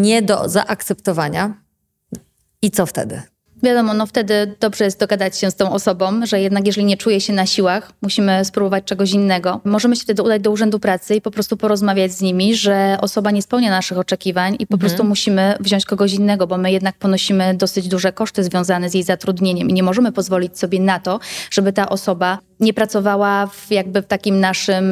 nie 0.00 0.22
do 0.22 0.48
zaakceptowania. 0.48 1.54
I 2.62 2.70
co 2.70 2.86
wtedy? 2.86 3.22
Wiadomo, 3.62 3.94
no 3.94 4.06
wtedy 4.06 4.54
dobrze 4.60 4.84
jest 4.84 5.00
dogadać 5.00 5.38
się 5.38 5.50
z 5.50 5.56
tą 5.56 5.72
osobą, 5.72 6.26
że 6.26 6.40
jednak 6.40 6.66
jeżeli 6.66 6.86
nie 6.86 6.96
czuje 6.96 7.20
się 7.20 7.32
na 7.32 7.46
siłach, 7.46 7.92
musimy 8.02 8.44
spróbować 8.44 8.84
czegoś 8.84 9.12
innego. 9.12 9.60
Możemy 9.64 9.96
się 9.96 10.02
wtedy 10.02 10.22
udać 10.22 10.42
do 10.42 10.50
Urzędu 10.50 10.78
Pracy 10.78 11.14
i 11.14 11.20
po 11.20 11.30
prostu 11.30 11.56
porozmawiać 11.56 12.12
z 12.12 12.20
nimi, 12.20 12.54
że 12.54 12.98
osoba 13.00 13.30
nie 13.30 13.42
spełnia 13.42 13.70
naszych 13.70 13.98
oczekiwań 13.98 14.54
i 14.58 14.66
po 14.66 14.74
mhm. 14.74 14.78
prostu 14.78 15.04
musimy 15.04 15.54
wziąć 15.60 15.84
kogoś 15.84 16.12
innego, 16.12 16.46
bo 16.46 16.58
my 16.58 16.72
jednak 16.72 16.98
ponosimy 16.98 17.54
dosyć 17.54 17.88
duże 17.88 18.12
koszty 18.12 18.44
związane 18.44 18.90
z 18.90 18.94
jej 18.94 19.02
zatrudnieniem 19.02 19.70
i 19.70 19.72
nie 19.72 19.82
możemy 19.82 20.12
pozwolić 20.12 20.58
sobie 20.58 20.80
na 20.80 21.00
to, 21.00 21.20
żeby 21.50 21.72
ta 21.72 21.88
osoba 21.88 22.38
nie 22.60 22.74
pracowała 22.74 23.46
w 23.46 23.70
jakby 23.70 24.02
w 24.02 24.06
takim 24.06 24.40
naszym... 24.40 24.90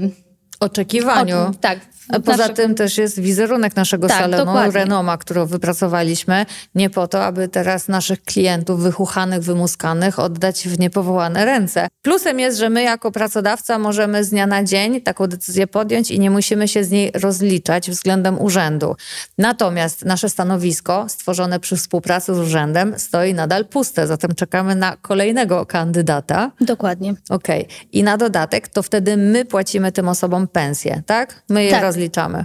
Yy, 0.00 0.23
oczekiwaniu. 0.60 1.36
O, 1.36 1.52
tak, 1.60 1.78
Poza 2.24 2.36
nasze... 2.36 2.54
tym 2.54 2.74
też 2.74 2.98
jest 2.98 3.20
wizerunek 3.20 3.76
naszego 3.76 4.08
tak, 4.08 4.18
salonu, 4.18 4.44
dokładnie. 4.44 4.80
Renoma, 4.80 5.18
którą 5.18 5.46
wypracowaliśmy, 5.46 6.46
nie 6.74 6.90
po 6.90 7.08
to, 7.08 7.24
aby 7.24 7.48
teraz 7.48 7.88
naszych 7.88 8.22
klientów 8.22 8.80
wychuchanych, 8.80 9.42
wymuskanych 9.42 10.18
oddać 10.18 10.68
w 10.68 10.78
niepowołane 10.78 11.44
ręce. 11.44 11.88
Plusem 12.02 12.40
jest, 12.40 12.58
że 12.58 12.70
my 12.70 12.82
jako 12.82 13.12
pracodawca 13.12 13.78
możemy 13.78 14.24
z 14.24 14.30
dnia 14.30 14.46
na 14.46 14.64
dzień 14.64 15.00
taką 15.00 15.26
decyzję 15.26 15.66
podjąć 15.66 16.10
i 16.10 16.20
nie 16.20 16.30
musimy 16.30 16.68
się 16.68 16.84
z 16.84 16.90
niej 16.90 17.10
rozliczać 17.14 17.90
względem 17.90 18.40
urzędu. 18.40 18.96
Natomiast 19.38 20.04
nasze 20.04 20.28
stanowisko 20.28 21.06
stworzone 21.08 21.60
przy 21.60 21.76
współpracy 21.76 22.34
z 22.34 22.38
urzędem 22.38 22.94
stoi 22.96 23.34
nadal 23.34 23.64
puste, 23.66 24.06
zatem 24.06 24.34
czekamy 24.34 24.74
na 24.74 24.96
kolejnego 24.96 25.66
kandydata. 25.66 26.50
Dokładnie. 26.60 27.14
Okej. 27.30 27.64
Okay. 27.64 27.76
I 27.92 28.02
na 28.02 28.16
dodatek 28.16 28.68
to 28.68 28.82
wtedy 28.82 29.16
my 29.16 29.44
płacimy 29.44 29.92
tym 29.92 30.08
osobom 30.08 30.43
pensję, 30.46 31.02
tak? 31.06 31.42
My 31.48 31.64
je 31.64 31.70
tak 31.70 31.82
rozliczamy? 31.82 32.44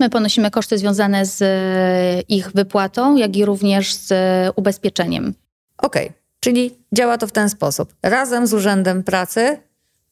My 0.00 0.10
ponosimy 0.10 0.50
koszty 0.50 0.78
związane 0.78 1.26
z 1.26 1.42
e, 1.42 2.20
ich 2.20 2.50
wypłatą, 2.52 3.16
jak 3.16 3.36
i 3.36 3.44
również 3.44 3.94
z 3.94 4.12
ubezpieczeniem. 4.56 5.34
Okej, 5.78 6.06
okay. 6.06 6.18
czyli 6.40 6.78
działa 6.92 7.18
to 7.18 7.26
w 7.26 7.32
ten 7.32 7.48
sposób. 7.48 7.94
Razem 8.02 8.46
z 8.46 8.54
Urzędem 8.54 9.02
Pracy 9.02 9.58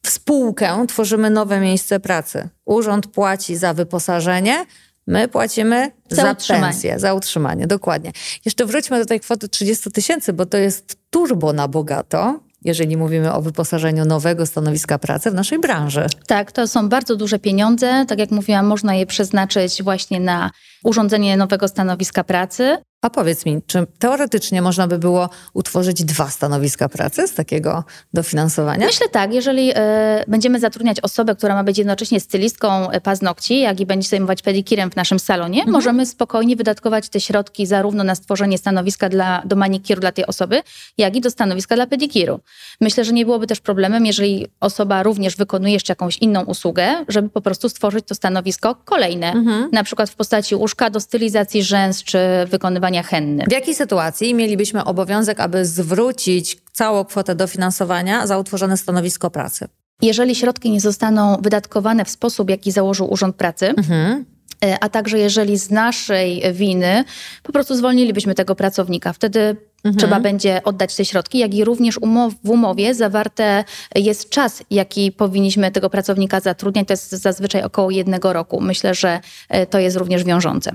w 0.03 0.09
spółkę 0.09 0.85
tworzymy 0.87 1.29
nowe 1.29 1.59
miejsce 1.59 1.99
pracy. 1.99 2.49
Urząd 2.65 3.07
płaci 3.07 3.55
za 3.55 3.73
wyposażenie, 3.73 4.65
My 5.09 5.27
płacimy 5.27 5.91
za, 6.09 6.21
Za 6.21 6.31
utrzymanie. 6.31 6.63
pensję, 6.63 6.99
za 6.99 7.13
utrzymanie, 7.13 7.67
dokładnie. 7.67 8.11
Jeszcze 8.45 8.65
wróćmy 8.65 8.99
do 8.99 9.05
tej 9.05 9.19
kwoty 9.19 9.49
30 9.49 9.91
tysięcy, 9.91 10.33
bo 10.33 10.45
to 10.45 10.57
jest 10.57 10.97
turbo 11.09 11.53
na 11.53 11.67
bogato, 11.67 12.39
jeżeli 12.65 12.97
mówimy 12.97 13.33
o 13.33 13.41
wyposażeniu 13.41 14.05
nowego 14.05 14.45
stanowiska 14.45 14.99
pracy 14.99 15.31
w 15.31 15.33
naszej 15.33 15.59
branży. 15.59 16.05
Tak, 16.27 16.51
to 16.51 16.67
są 16.67 16.89
bardzo 16.89 17.15
duże 17.15 17.39
pieniądze. 17.39 18.05
Tak 18.07 18.19
jak 18.19 18.31
mówiłam, 18.31 18.65
można 18.65 18.95
je 18.95 19.05
przeznaczyć 19.05 19.83
właśnie 19.83 20.19
na 20.19 20.51
urządzenie 20.83 21.37
nowego 21.37 21.67
stanowiska 21.67 22.23
pracy. 22.23 22.77
A 23.01 23.09
powiedz 23.09 23.45
mi, 23.45 23.61
czy 23.67 23.87
teoretycznie 23.99 24.61
można 24.61 24.87
by 24.87 24.97
było 24.97 25.29
utworzyć 25.53 26.03
dwa 26.03 26.29
stanowiska 26.29 26.89
pracy 26.89 27.27
z 27.27 27.33
takiego 27.33 27.83
dofinansowania? 28.13 28.85
Myślę 28.85 29.09
tak, 29.09 29.33
jeżeli 29.33 29.71
e, 29.75 30.23
będziemy 30.27 30.59
zatrudniać 30.59 30.99
osobę, 30.99 31.35
która 31.35 31.55
ma 31.55 31.63
być 31.63 31.77
jednocześnie 31.77 32.19
stylistką 32.19 32.89
e, 32.89 33.01
paznokci, 33.01 33.59
jak 33.59 33.79
i 33.79 33.85
będzie 33.85 34.09
zajmować 34.09 34.41
pedikirem 34.41 34.91
w 34.91 34.95
naszym 34.95 35.19
salonie, 35.19 35.65
możemy 35.65 36.05
spokojnie 36.05 36.55
wydatkować 36.55 37.09
te 37.09 37.19
środki 37.19 37.65
zarówno 37.65 38.03
na 38.03 38.15
stworzenie 38.15 38.57
stanowiska 38.57 39.09
dla, 39.09 39.41
do 39.45 39.55
manikiru 39.55 40.01
dla 40.01 40.11
tej 40.11 40.25
osoby, 40.25 40.61
jak 40.97 41.15
i 41.15 41.21
do 41.21 41.29
stanowiska 41.29 41.75
dla 41.75 41.87
pedikiru. 41.87 42.39
Myślę, 42.81 43.05
że 43.05 43.13
nie 43.13 43.25
byłoby 43.25 43.47
też 43.47 43.59
problemem, 43.59 44.05
jeżeli 44.05 44.47
osoba 44.59 45.03
również 45.03 45.35
wykonuje 45.35 45.73
jeszcze 45.73 45.91
jakąś 45.91 46.17
inną 46.17 46.43
usługę, 46.43 47.05
żeby 47.07 47.29
po 47.29 47.41
prostu 47.41 47.69
stworzyć 47.69 48.05
to 48.07 48.15
stanowisko 48.15 48.75
kolejne, 48.75 49.33
na 49.71 49.83
przykład 49.83 50.09
w 50.09 50.15
postaci 50.15 50.55
łóżka 50.55 50.89
do 50.89 50.99
stylizacji 50.99 51.63
rzęs 51.63 52.03
czy 52.03 52.19
wykonywania 52.47 52.88
henny. 53.03 53.43
W 53.47 53.51
jakiej 53.51 53.75
sytuacji 53.75 54.33
mielibyśmy 54.33 54.83
obowiązek, 54.83 55.39
aby 55.39 55.65
zwrócić 55.65 56.57
całą 56.71 57.05
kwotę 57.05 57.35
dofinansowania 57.35 58.27
za 58.27 58.37
utworzone 58.37 58.77
stanowisko 58.77 59.29
pracy? 59.31 59.67
Jeżeli 60.01 60.35
środki 60.35 60.71
nie 60.71 60.81
zostaną 60.81 61.37
wydatkowane 61.41 62.05
w 62.05 62.09
sposób, 62.09 62.49
jaki 62.49 62.71
założył 62.71 63.11
Urząd 63.13 63.35
Pracy, 63.35 63.67
Mhm. 63.77 64.25
e, 64.65 64.77
a 64.83 64.89
także 64.89 65.19
jeżeli 65.19 65.57
z 65.57 65.71
naszej 65.71 66.43
winy 66.53 67.03
po 67.43 67.51
prostu 67.53 67.75
zwolnilibyśmy 67.75 68.35
tego 68.35 68.55
pracownika, 68.55 69.13
wtedy 69.13 69.55
trzeba 69.97 70.19
będzie 70.19 70.63
oddać 70.63 70.95
te 70.95 71.05
środki, 71.05 71.37
jak 71.39 71.53
i 71.53 71.65
również 71.65 71.97
umow, 71.97 72.33
w 72.43 72.49
umowie 72.49 72.95
zawarte 72.95 73.63
jest 73.95 74.29
czas, 74.29 74.63
jaki 74.71 75.11
powinniśmy 75.11 75.71
tego 75.71 75.89
pracownika 75.89 76.39
zatrudniać. 76.39 76.87
To 76.87 76.93
jest 76.93 77.09
zazwyczaj 77.09 77.63
około 77.63 77.91
jednego 77.91 78.33
roku. 78.33 78.61
Myślę, 78.61 78.93
że 78.93 79.19
e, 79.49 79.65
to 79.65 79.79
jest 79.79 79.97
również 79.97 80.23
wiążące. 80.23 80.71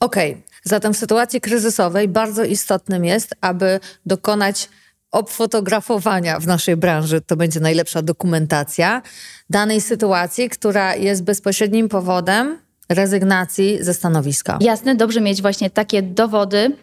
Okej, 0.00 0.42
zatem 0.62 0.94
w 0.94 0.96
sytuacji 0.96 1.40
kryzysowej 1.40 2.08
bardzo 2.08 2.44
istotnym 2.44 3.04
jest, 3.04 3.34
aby 3.40 3.80
dokonać 4.06 4.68
obfotografowania 5.10 6.40
w 6.40 6.46
naszej 6.46 6.76
branży, 6.76 7.20
to 7.20 7.36
będzie 7.36 7.60
najlepsza 7.60 8.02
dokumentacja 8.02 9.02
danej 9.50 9.80
sytuacji, 9.80 10.48
która 10.48 10.94
jest 10.94 11.24
bezpośrednim 11.24 11.88
powodem 11.88 12.58
rezygnacji 12.88 13.78
ze 13.80 13.94
stanowiska. 13.94 14.58
Jasne, 14.60 14.94
dobrze 14.94 15.20
mieć 15.20 15.42
właśnie 15.42 15.70
takie 15.70 16.02
dowody 16.02 16.76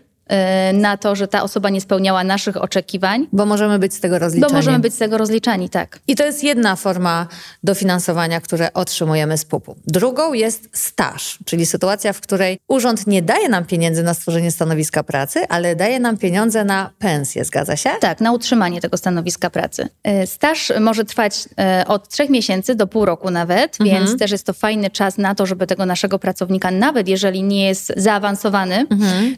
na 0.74 0.98
to, 0.98 1.16
że 1.16 1.28
ta 1.28 1.44
osoba 1.44 1.70
nie 1.70 1.82
spełniała 1.82 2.24
naszych 2.24 2.58
oczekiwań, 2.58 3.28
Bo 3.34 3.46
możemy 3.46 3.80
być 3.80 3.94
z 3.94 4.00
tego 4.00 4.16
bo 4.16 4.20
rozliczeni. 4.20 4.54
możemy 4.54 4.80
być 4.80 4.94
z 4.94 4.98
tego 4.98 5.18
rozliczani, 5.18 5.70
tak. 5.70 6.00
I 6.08 6.16
to 6.16 6.26
jest 6.26 6.44
jedna 6.44 6.76
forma 6.76 7.28
dofinansowania, 7.64 8.42
które 8.42 8.74
otrzymujemy 8.74 9.38
z 9.38 9.46
PUP-u. 9.46 9.76
Drugą 9.88 10.34
jest 10.34 10.70
staż, 10.74 11.40
czyli 11.46 11.66
sytuacja, 11.66 12.14
w 12.14 12.22
której 12.22 12.60
urząd 12.68 13.08
nie 13.08 13.22
daje 13.22 13.50
nam 13.50 13.66
pieniędzy 13.66 14.04
na 14.04 14.14
stworzenie 14.14 14.52
stanowiska 14.52 15.04
pracy, 15.04 15.48
ale 15.50 15.76
daje 15.76 16.00
nam 16.00 16.18
pieniądze 16.18 16.64
na 16.66 16.90
pensję. 17.00 17.46
Zgadza 17.46 17.76
się? 17.76 17.90
Tak, 18.02 18.22
na 18.22 18.32
utrzymanie 18.32 18.82
tego 18.82 18.98
stanowiska 18.98 19.50
pracy. 19.50 19.90
E, 20.04 20.28
Staż 20.28 20.72
może 20.80 21.06
trwać 21.06 21.50
e, 21.60 21.84
od 21.88 22.10
trzech 22.10 22.30
miesięcy 22.30 22.76
do 22.76 22.88
pół 22.88 23.06
roku 23.06 23.32
nawet, 23.32 23.78
więc 23.86 24.18
też 24.18 24.32
jest 24.32 24.46
to 24.46 24.54
fajny 24.54 24.90
czas 24.90 25.18
na 25.18 25.36
to, 25.36 25.46
żeby 25.46 25.68
tego 25.68 25.86
naszego 25.86 26.20
pracownika, 26.20 26.72
nawet 26.72 27.08
jeżeli 27.08 27.44
nie 27.44 27.68
jest 27.68 27.94
zaawansowany, 27.98 28.86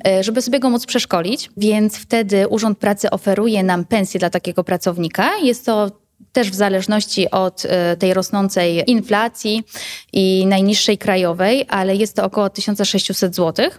e, 0.07 0.24
żeby 0.24 0.41
sobie 0.41 0.60
go 0.60 0.69
móc 0.69 0.80
przeszkolić. 0.85 1.50
Więc 1.57 1.97
wtedy 1.97 2.47
Urząd 2.47 2.77
Pracy 2.77 3.09
oferuje 3.09 3.63
nam 3.63 3.85
pensję 3.85 4.19
dla 4.19 4.29
takiego 4.29 4.63
pracownika. 4.63 5.38
Jest 5.38 5.65
to 5.65 6.01
też 6.31 6.51
w 6.51 6.55
zależności 6.55 7.31
od 7.31 7.65
e, 7.65 7.97
tej 7.97 8.13
rosnącej 8.13 8.83
inflacji 8.88 9.63
i 10.13 10.45
najniższej 10.45 10.97
krajowej, 10.97 11.65
ale 11.69 11.95
jest 11.95 12.15
to 12.15 12.23
około 12.23 12.50
1600 12.50 13.35
zł. 13.35 13.69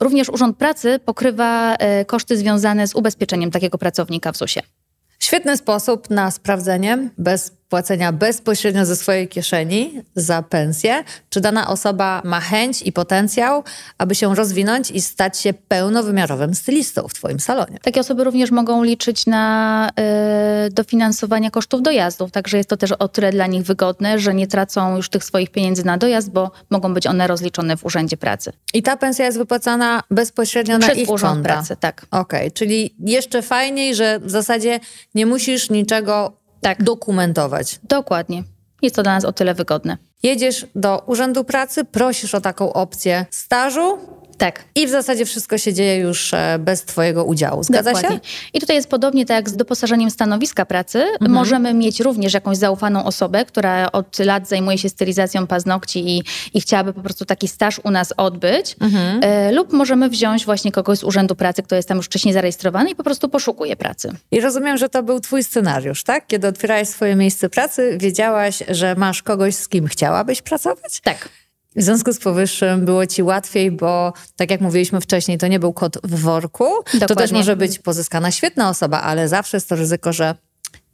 Również 0.00 0.28
Urząd 0.28 0.56
Pracy 0.56 0.98
pokrywa 1.04 1.74
e, 1.74 2.04
koszty 2.04 2.36
związane 2.36 2.86
z 2.86 2.94
ubezpieczeniem 2.94 3.50
takiego 3.50 3.78
pracownika 3.78 4.32
w 4.32 4.36
ZUS-ie. 4.36 4.66
Świetny 5.18 5.56
sposób 5.56 6.10
na 6.10 6.30
sprawdzenie 6.30 7.10
bez 7.18 7.57
płacenia 7.68 8.12
bezpośrednio 8.12 8.86
ze 8.86 8.96
swojej 8.96 9.28
kieszeni 9.28 10.02
za 10.14 10.42
pensję, 10.42 11.04
czy 11.30 11.40
dana 11.40 11.68
osoba 11.68 12.22
ma 12.24 12.40
chęć 12.40 12.82
i 12.82 12.92
potencjał, 12.92 13.64
aby 13.98 14.14
się 14.14 14.34
rozwinąć 14.34 14.90
i 14.90 15.00
stać 15.00 15.38
się 15.38 15.52
pełnowymiarowym 15.52 16.54
stylistą 16.54 17.08
w 17.08 17.14
Twoim 17.14 17.40
salonie. 17.40 17.78
Takie 17.82 18.00
osoby 18.00 18.24
również 18.24 18.50
mogą 18.50 18.82
liczyć 18.84 19.26
na 19.26 19.90
e, 19.96 20.68
dofinansowanie 20.70 21.50
kosztów 21.50 21.82
dojazdów, 21.82 22.30
także 22.30 22.56
jest 22.56 22.68
to 22.68 22.76
też 22.76 22.92
o 22.92 23.08
tyle 23.08 23.32
dla 23.32 23.46
nich 23.46 23.62
wygodne, 23.62 24.18
że 24.18 24.34
nie 24.34 24.46
tracą 24.46 24.96
już 24.96 25.08
tych 25.08 25.24
swoich 25.24 25.50
pieniędzy 25.50 25.84
na 25.84 25.98
dojazd, 25.98 26.30
bo 26.30 26.50
mogą 26.70 26.94
być 26.94 27.06
one 27.06 27.26
rozliczone 27.26 27.76
w 27.76 27.84
Urzędzie 27.84 28.16
Pracy. 28.16 28.52
I 28.74 28.82
ta 28.82 28.96
pensja 28.96 29.24
jest 29.24 29.38
wypłacana 29.38 30.02
bezpośrednio 30.10 30.78
na 30.78 30.86
Przez 30.86 30.98
ich 30.98 31.10
Urząd 31.10 31.34
konta. 31.34 31.48
Pracy, 31.48 31.76
tak. 31.80 32.06
Okej, 32.10 32.52
czyli 32.52 32.94
jeszcze 33.00 33.42
fajniej, 33.42 33.94
że 33.94 34.20
w 34.20 34.30
zasadzie 34.30 34.80
nie 35.14 35.26
musisz 35.26 35.70
niczego 35.70 36.37
Tak. 36.60 36.82
dokumentować. 36.82 37.80
Dokładnie. 37.82 38.44
Jest 38.82 38.96
to 38.96 39.02
dla 39.02 39.14
nas 39.14 39.24
o 39.24 39.32
tyle 39.32 39.54
wygodne. 39.54 39.96
Jedziesz 40.22 40.66
do 40.74 41.02
Urzędu 41.06 41.44
Pracy, 41.44 41.84
prosisz 41.84 42.34
o 42.34 42.40
taką 42.40 42.72
opcję 42.72 43.26
stażu 43.30 43.98
Tak. 44.38 44.64
i 44.74 44.86
w 44.86 44.90
zasadzie 44.90 45.24
wszystko 45.24 45.58
się 45.58 45.74
dzieje 45.74 45.96
już 45.96 46.34
e, 46.34 46.58
bez 46.60 46.82
Twojego 46.82 47.24
udziału. 47.24 47.62
Zgadza 47.62 47.92
Dokładnie. 47.92 48.16
się? 48.16 48.22
I 48.54 48.60
tutaj 48.60 48.76
jest 48.76 48.88
podobnie 48.88 49.26
tak 49.26 49.34
jak 49.34 49.50
z 49.50 49.56
doposażeniem 49.56 50.10
stanowiska 50.10 50.66
pracy. 50.66 51.04
Możemy 51.20 51.74
mieć 51.74 52.00
również 52.00 52.34
jakąś 52.34 52.56
zaufaną 52.56 53.04
osobę, 53.04 53.44
która 53.44 53.92
od 53.92 54.18
lat 54.18 54.48
zajmuje 54.48 54.78
się 54.78 54.88
stylizacją 54.88 55.46
paznokci 55.46 56.08
i, 56.08 56.22
i 56.54 56.60
chciałaby 56.60 56.92
po 56.92 57.02
prostu 57.02 57.24
taki 57.24 57.48
staż 57.48 57.80
u 57.84 57.90
nas 57.90 58.12
odbyć. 58.16 58.76
E, 59.20 59.52
lub 59.52 59.72
możemy 59.72 60.08
wziąć 60.08 60.44
właśnie 60.44 60.72
kogoś 60.72 60.98
z 60.98 61.04
Urzędu 61.04 61.36
Pracy, 61.36 61.62
kto 61.62 61.76
jest 61.76 61.88
tam 61.88 61.96
już 61.96 62.06
wcześniej 62.06 62.34
zarejestrowany 62.34 62.90
i 62.90 62.94
po 62.94 63.04
prostu 63.04 63.28
poszukuje 63.28 63.76
pracy. 63.76 64.12
I 64.30 64.40
rozumiem, 64.40 64.76
że 64.76 64.88
to 64.88 65.02
był 65.02 65.20
Twój 65.20 65.44
scenariusz, 65.44 66.04
tak? 66.04 66.26
Kiedy 66.26 66.46
otwierałeś 66.46 66.88
swoje 66.88 67.16
miejsce 67.16 67.50
pracy, 67.50 67.98
wiedziałaś, 68.00 68.62
że 68.68 68.94
masz 68.94 69.22
kogoś, 69.22 69.54
z 69.54 69.68
kim 69.68 69.86
chciałabyś 69.86 70.42
pracować? 70.42 71.00
Tak. 71.02 71.28
W 71.78 71.82
związku 71.82 72.12
z 72.12 72.18
powyższym 72.18 72.84
było 72.84 73.06
ci 73.06 73.22
łatwiej, 73.22 73.70
bo 73.70 74.12
tak 74.36 74.50
jak 74.50 74.60
mówiliśmy 74.60 75.00
wcześniej, 75.00 75.38
to 75.38 75.46
nie 75.46 75.58
był 75.58 75.72
kot 75.72 75.98
w 76.04 76.20
worku. 76.20 76.64
To 76.84 76.98
też 76.98 77.08
Dokładnie. 77.08 77.38
może 77.38 77.56
być 77.56 77.78
pozyskana 77.78 78.30
świetna 78.30 78.68
osoba, 78.68 79.00
ale 79.00 79.28
zawsze 79.28 79.56
jest 79.56 79.68
to 79.68 79.76
ryzyko, 79.76 80.12
że 80.12 80.34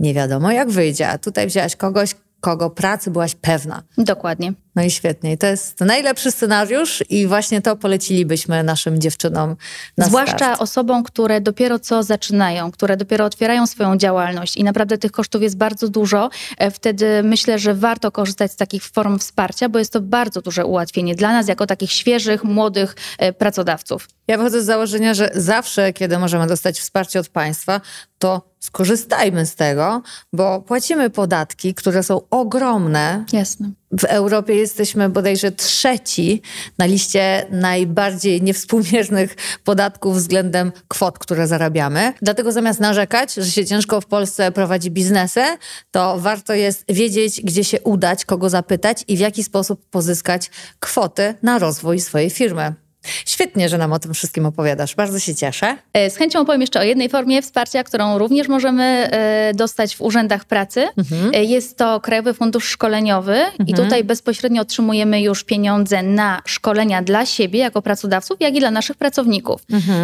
nie 0.01 0.15
wiadomo 0.15 0.53
jak 0.53 0.71
wyjdzie. 0.71 1.09
A 1.09 1.19
tutaj 1.19 1.47
wzięłaś 1.47 1.77
kogoś, 1.77 2.11
kogo 2.45 2.71
pracy 2.71 3.11
byłaś 3.11 3.35
pewna. 3.35 3.83
Dokładnie. 3.99 4.53
No 4.77 4.83
i 4.83 4.91
świetnie. 4.91 5.33
I 5.33 5.39
to 5.39 5.47
jest 5.47 5.81
najlepszy 5.81 6.31
scenariusz 6.31 7.05
i 7.11 7.27
właśnie 7.27 7.63
to 7.63 7.77
polecilibyśmy 7.77 8.63
naszym 8.63 9.01
dziewczynom 9.01 9.57
na 9.99 10.07
Zwłaszcza 10.07 10.37
start. 10.37 10.61
osobom, 10.63 11.03
które 11.03 11.41
dopiero 11.41 11.79
co 11.79 12.03
zaczynają, 12.03 12.71
które 12.71 12.97
dopiero 12.97 13.25
otwierają 13.25 13.67
swoją 13.67 13.97
działalność 13.97 14.57
i 14.57 14.65
naprawdę 14.65 14.99
tych 14.99 15.13
kosztów 15.13 15.43
jest 15.43 15.57
bardzo 15.57 15.89
dużo. 15.89 16.31
E, 16.59 16.71
Wtedy 16.71 17.23
myślę, 17.23 17.59
że 17.59 17.75
warto 17.75 18.11
korzystać 18.13 18.53
z 18.53 18.57
takich 18.57 18.85
form 18.85 19.19
wsparcia, 19.19 19.69
bo 19.69 19.79
jest 19.79 19.93
to 19.93 20.01
bardzo 20.01 20.41
duże 20.43 20.67
ułatwienie 20.67 21.15
dla 21.15 21.33
nas, 21.33 21.49
jako 21.49 21.67
takich 21.67 21.93
świeżych, 21.93 22.45
młodych 22.45 22.97
e, 23.19 23.33
pracodawców. 23.33 24.09
Ja 24.29 24.39
wychodzę 24.39 24.63
z 24.63 24.67
założenia, 24.67 25.15
że 25.15 25.31
zawsze, 25.35 25.93
kiedy 25.93 26.19
możemy 26.19 26.47
dostać 26.47 26.81
wsparcie 26.81 27.21
od 27.21 27.29
państwa, 27.29 27.81
to 28.19 28.54
skorzystajmy 28.65 29.47
z 29.47 29.55
tego, 29.55 30.03
bo 30.33 30.61
płacimy 30.61 31.11
podatki, 31.11 31.75
które 31.75 32.03
są 32.03 32.21
ogromne. 32.31 33.25
Jasne. 33.33 33.71
W 34.01 34.05
Europie 34.05 34.55
jesteśmy 34.55 35.09
bodajże 35.09 35.53
trzeci 35.53 36.43
na 36.79 36.87
liście 36.87 37.47
najbardziej 37.51 38.43
niewspółmiernych 38.43 39.37
podatków 39.65 40.17
względem 40.17 40.73
kwot, 40.89 41.19
które 41.19 41.47
zarabiamy. 41.47 42.13
Dlatego 42.23 42.53
zamiast 42.53 42.81
narzekać, 42.81 43.35
że 43.35 43.51
się 43.51 43.67
ciężko 43.67 44.01
w 44.01 44.07
Polsce 44.07 44.53
prowadzi 44.53 44.91
biznesy, 44.91 45.45
to 45.91 46.19
warto 46.19 46.55
jest 46.55 46.85
wiedzieć, 46.89 47.41
gdzie 47.41 47.65
się 47.65 47.81
udać, 47.81 48.25
kogo 48.25 48.51
zapytać 48.51 49.05
i 49.09 49.17
w 49.17 49.21
jaki 49.21 49.45
sposób 49.45 49.87
pozyskać 49.91 50.51
kwoty 50.81 51.35
na 51.43 51.59
rozwój 51.59 52.01
swojej 52.01 52.31
firmy. 52.31 52.84
Świetnie, 53.27 53.69
że 53.69 53.79
nam 53.79 53.93
o 53.93 53.99
tym 53.99 54.15
wszystkim 54.15 54.47
opowiadasz. 54.47 54.95
Bardzo 54.95 55.19
się 55.19 55.35
cieszę. 55.35 55.77
E, 55.93 56.11
Z 56.11 56.17
chęcią 56.17 56.41
opowiem 56.41 56.61
jeszcze 56.61 56.81
o 56.81 56.83
jednej 56.83 57.09
formie 57.09 57.43
wsparcia, 57.43 57.85
którą 57.85 58.19
również 58.19 58.49
możemy 58.49 58.83
e, 58.85 59.53
dostać 59.55 59.97
w 59.97 60.01
urzędach 60.03 60.45
pracy. 60.45 60.89
E, 61.35 61.45
Jest 61.45 61.79
to 61.79 62.01
Krajowy 62.01 62.35
Fundusz 62.35 62.69
Szkoleniowy 62.69 63.37
i 63.67 63.75
tutaj 63.75 64.05
bezpośrednio 64.05 64.63
otrzymujemy 64.63 65.21
już 65.23 65.45
pieniądze 65.45 66.03
na 66.03 66.43
szkolenia 66.45 67.03
dla 67.03 67.27
siebie 67.27 67.59
jako 67.59 67.83
pracodawców, 67.83 68.37
jak 68.41 68.55
i 68.55 68.61
dla 68.61 68.71
naszych 68.71 68.97
pracowników. 68.97 69.61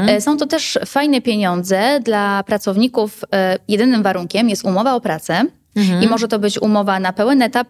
E, 0.09 0.21
Są 0.21 0.37
to 0.37 0.47
też 0.47 0.79
fajne 0.87 1.21
pieniądze 1.21 2.01
dla 2.05 2.43
pracowników. 2.43 3.25
Jedynym 3.69 4.03
warunkiem 4.03 4.49
jest 4.49 4.65
umowa 4.65 4.95
o 4.95 5.01
pracę. 5.01 5.45
I 6.03 6.09
może 6.09 6.29
to 6.29 6.39
być 6.39 6.63
umowa 6.63 7.01
na 7.01 7.13
pełen 7.13 7.43
etap 7.43 7.69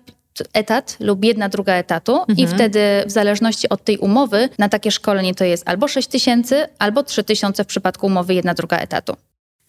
etat 0.53 0.97
lub 1.01 1.25
jedna 1.25 1.49
druga 1.49 1.75
etatu 1.75 2.19
mhm. 2.19 2.39
i 2.39 2.47
wtedy 2.47 2.81
w 3.07 3.11
zależności 3.11 3.69
od 3.69 3.85
tej 3.85 3.99
umowy 3.99 4.49
na 4.59 4.69
takie 4.69 4.91
szkolenie 4.91 5.35
to 5.35 5.45
jest 5.45 5.69
albo 5.69 5.89
6 5.89 6.09
tysięcy, 6.09 6.67
albo 6.79 7.03
3 7.03 7.25
tysiące 7.25 7.65
w 7.65 7.67
przypadku 7.67 8.07
umowy 8.07 8.35
jedna 8.35 8.55
druga 8.55 8.79
etatu. 8.79 9.17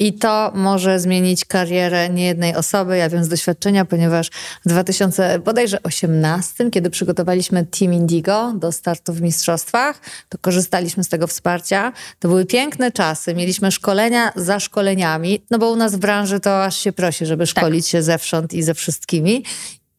I 0.01 0.13
to 0.13 0.51
może 0.55 0.99
zmienić 0.99 1.45
karierę 1.45 2.09
niejednej 2.09 2.55
osoby. 2.55 2.97
Ja 2.97 3.09
wiem 3.09 3.23
z 3.23 3.27
doświadczenia, 3.27 3.85
ponieważ 3.85 4.29
w 4.65 4.69
2018, 4.69 6.71
kiedy 6.71 6.89
przygotowaliśmy 6.89 7.65
Team 7.65 7.93
Indigo 7.93 8.53
do 8.55 8.71
startu 8.71 9.13
w 9.13 9.21
mistrzostwach, 9.21 10.01
to 10.29 10.37
korzystaliśmy 10.37 11.03
z 11.03 11.09
tego 11.09 11.27
wsparcia. 11.27 11.93
To 12.19 12.27
były 12.27 12.45
piękne 12.45 12.91
czasy. 12.91 13.35
Mieliśmy 13.35 13.71
szkolenia 13.71 14.31
za 14.35 14.59
szkoleniami, 14.59 15.43
no 15.51 15.59
bo 15.59 15.71
u 15.71 15.75
nas 15.75 15.95
w 15.95 15.99
branży 15.99 16.39
to 16.39 16.63
aż 16.63 16.77
się 16.77 16.91
prosi, 16.91 17.25
żeby 17.25 17.47
tak. 17.47 17.49
szkolić 17.49 17.85
tak. 17.85 17.91
się 17.91 18.03
zewsząd 18.03 18.53
i 18.53 18.63
ze 18.63 18.73
wszystkimi. 18.73 19.43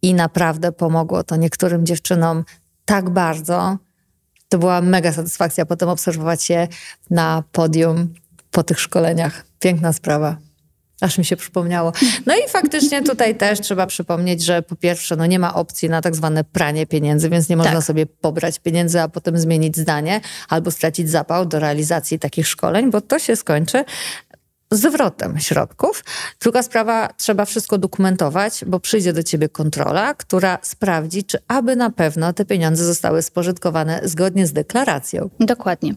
I 0.02 0.14
naprawdę 0.14 0.72
pomogło 0.72 1.22
to 1.22 1.36
niektórym 1.36 1.86
dziewczynom 1.86 2.44
tak 2.84 3.10
bardzo. 3.10 3.78
To 4.48 4.58
była 4.58 4.80
mega 4.80 5.12
satysfakcja 5.12 5.66
potem 5.66 5.88
obserwować 5.88 6.50
je 6.50 6.68
na 7.10 7.42
podium 7.52 8.14
po 8.50 8.62
tych 8.62 8.80
szkoleniach. 8.80 9.44
Piękna 9.60 9.92
sprawa. 9.92 10.36
Aż 11.00 11.18
mi 11.18 11.24
się 11.24 11.36
przypomniało. 11.36 11.92
No 12.26 12.34
i 12.36 12.48
faktycznie 12.48 13.02
tutaj 13.02 13.36
też 13.36 13.60
trzeba 13.60 13.86
przypomnieć, 13.86 14.44
że 14.44 14.62
po 14.62 14.76
pierwsze, 14.76 15.16
no 15.16 15.26
nie 15.26 15.38
ma 15.38 15.54
opcji 15.54 15.88
na 15.88 16.00
tak 16.00 16.16
zwane 16.16 16.44
pranie 16.44 16.86
pieniędzy, 16.86 17.28
więc 17.28 17.48
nie 17.48 17.56
można 17.56 17.72
tak. 17.72 17.84
sobie 17.84 18.06
pobrać 18.06 18.58
pieniędzy, 18.58 19.00
a 19.00 19.08
potem 19.08 19.38
zmienić 19.38 19.76
zdanie 19.76 20.20
albo 20.48 20.70
stracić 20.70 21.10
zapał 21.10 21.46
do 21.46 21.58
realizacji 21.58 22.18
takich 22.18 22.48
szkoleń, 22.48 22.90
bo 22.90 23.00
to 23.00 23.18
się 23.18 23.36
skończy 23.36 23.84
zwrotem 24.72 25.40
środków. 25.40 26.04
Druga 26.40 26.62
sprawa, 26.62 27.08
trzeba 27.16 27.44
wszystko 27.44 27.78
dokumentować, 27.78 28.64
bo 28.66 28.80
przyjdzie 28.80 29.12
do 29.12 29.22
ciebie 29.22 29.48
kontrola, 29.48 30.14
która 30.14 30.58
sprawdzi, 30.62 31.24
czy 31.24 31.38
aby 31.48 31.76
na 31.76 31.90
pewno 31.90 32.32
te 32.32 32.44
pieniądze 32.44 32.84
zostały 32.84 33.22
spożytkowane 33.22 34.00
zgodnie 34.04 34.46
z 34.46 34.52
deklaracją. 34.52 35.30
Dokładnie. 35.40 35.94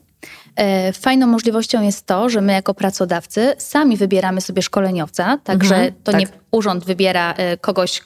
E, 0.55 0.93
fajną 0.93 1.27
możliwością 1.27 1.81
jest 1.81 2.05
to, 2.05 2.29
że 2.29 2.41
my 2.41 2.53
jako 2.53 2.73
pracodawcy 2.73 3.53
sami 3.57 3.97
wybieramy 3.97 4.41
sobie 4.41 4.61
szkoleniowca, 4.61 5.37
także 5.43 5.75
mhm, 5.75 5.93
to 6.03 6.11
tak. 6.11 6.21
nie 6.21 6.27
urząd 6.51 6.85
wybiera 6.85 7.33
e, 7.33 7.57
kogoś, 7.57 8.01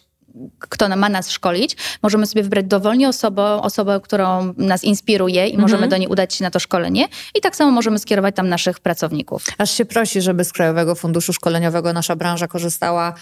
kto 0.59 0.97
ma 0.97 1.09
nas 1.09 1.31
szkolić, 1.31 1.77
możemy 2.03 2.25
sobie 2.25 2.43
wybrać 2.43 2.65
dowolnie 2.65 3.09
osobę, 3.09 3.43
osobę, 3.43 3.99
którą 4.03 4.53
nas 4.57 4.83
inspiruje 4.83 5.47
i 5.47 5.51
mhm. 5.51 5.61
możemy 5.61 5.87
do 5.87 5.97
niej 5.97 6.07
udać 6.07 6.33
się 6.33 6.43
na 6.43 6.51
to 6.51 6.59
szkolenie. 6.59 7.07
I 7.35 7.41
tak 7.41 7.55
samo 7.55 7.71
możemy 7.71 7.99
skierować 7.99 8.35
tam 8.35 8.49
naszych 8.49 8.79
pracowników. 8.79 9.45
Aż 9.57 9.71
się 9.71 9.85
prosi, 9.85 10.21
żeby 10.21 10.43
z 10.43 10.53
Krajowego 10.53 10.95
Funduszu 10.95 11.33
Szkoleniowego 11.33 11.93
nasza 11.93 12.15
branża 12.15 12.47
korzystała 12.47 13.13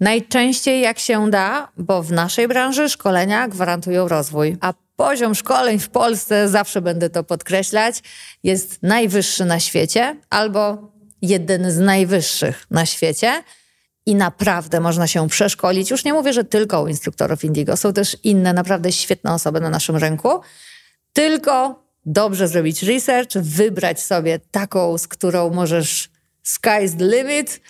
najczęściej 0.00 0.80
jak 0.80 0.98
się 0.98 1.30
da, 1.30 1.68
bo 1.76 2.02
w 2.02 2.12
naszej 2.12 2.48
branży 2.48 2.88
szkolenia 2.88 3.48
gwarantują 3.48 4.08
rozwój. 4.08 4.56
A 4.60 4.74
poziom 4.96 5.34
szkoleń 5.34 5.78
w 5.78 5.88
Polsce, 5.88 6.48
zawsze 6.48 6.80
będę 6.82 7.10
to 7.10 7.24
podkreślać, 7.24 8.02
jest 8.42 8.82
najwyższy 8.82 9.44
na 9.44 9.60
świecie 9.60 10.16
albo 10.30 10.92
jeden 11.22 11.70
z 11.70 11.78
najwyższych 11.78 12.66
na 12.70 12.86
świecie 12.86 13.42
i 14.06 14.14
naprawdę 14.14 14.80
można 14.80 15.06
się 15.06 15.28
przeszkolić. 15.28 15.90
Już 15.90 16.04
nie 16.04 16.12
mówię, 16.12 16.32
że 16.32 16.44
tylko 16.44 16.82
u 16.82 16.88
instruktorów 16.88 17.44
Indigo, 17.44 17.76
są 17.76 17.92
też 17.92 18.16
inne 18.24 18.52
naprawdę 18.52 18.92
świetne 18.92 19.34
osoby 19.34 19.60
na 19.60 19.70
naszym 19.70 19.96
rynku. 19.96 20.40
Tylko 21.12 21.84
dobrze 22.06 22.48
zrobić 22.48 22.82
research, 22.82 23.32
wybrać 23.34 24.02
sobie 24.02 24.38
taką, 24.50 24.98
z 24.98 25.08
którą 25.08 25.50
możesz 25.50 26.10
sky's 26.46 26.98
the 26.98 27.04
limit 27.04 27.60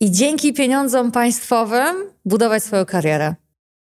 i 0.00 0.10
dzięki 0.10 0.52
pieniądzom 0.52 1.12
państwowym 1.12 1.96
budować 2.24 2.64
swoją 2.64 2.84
karierę. 2.84 3.34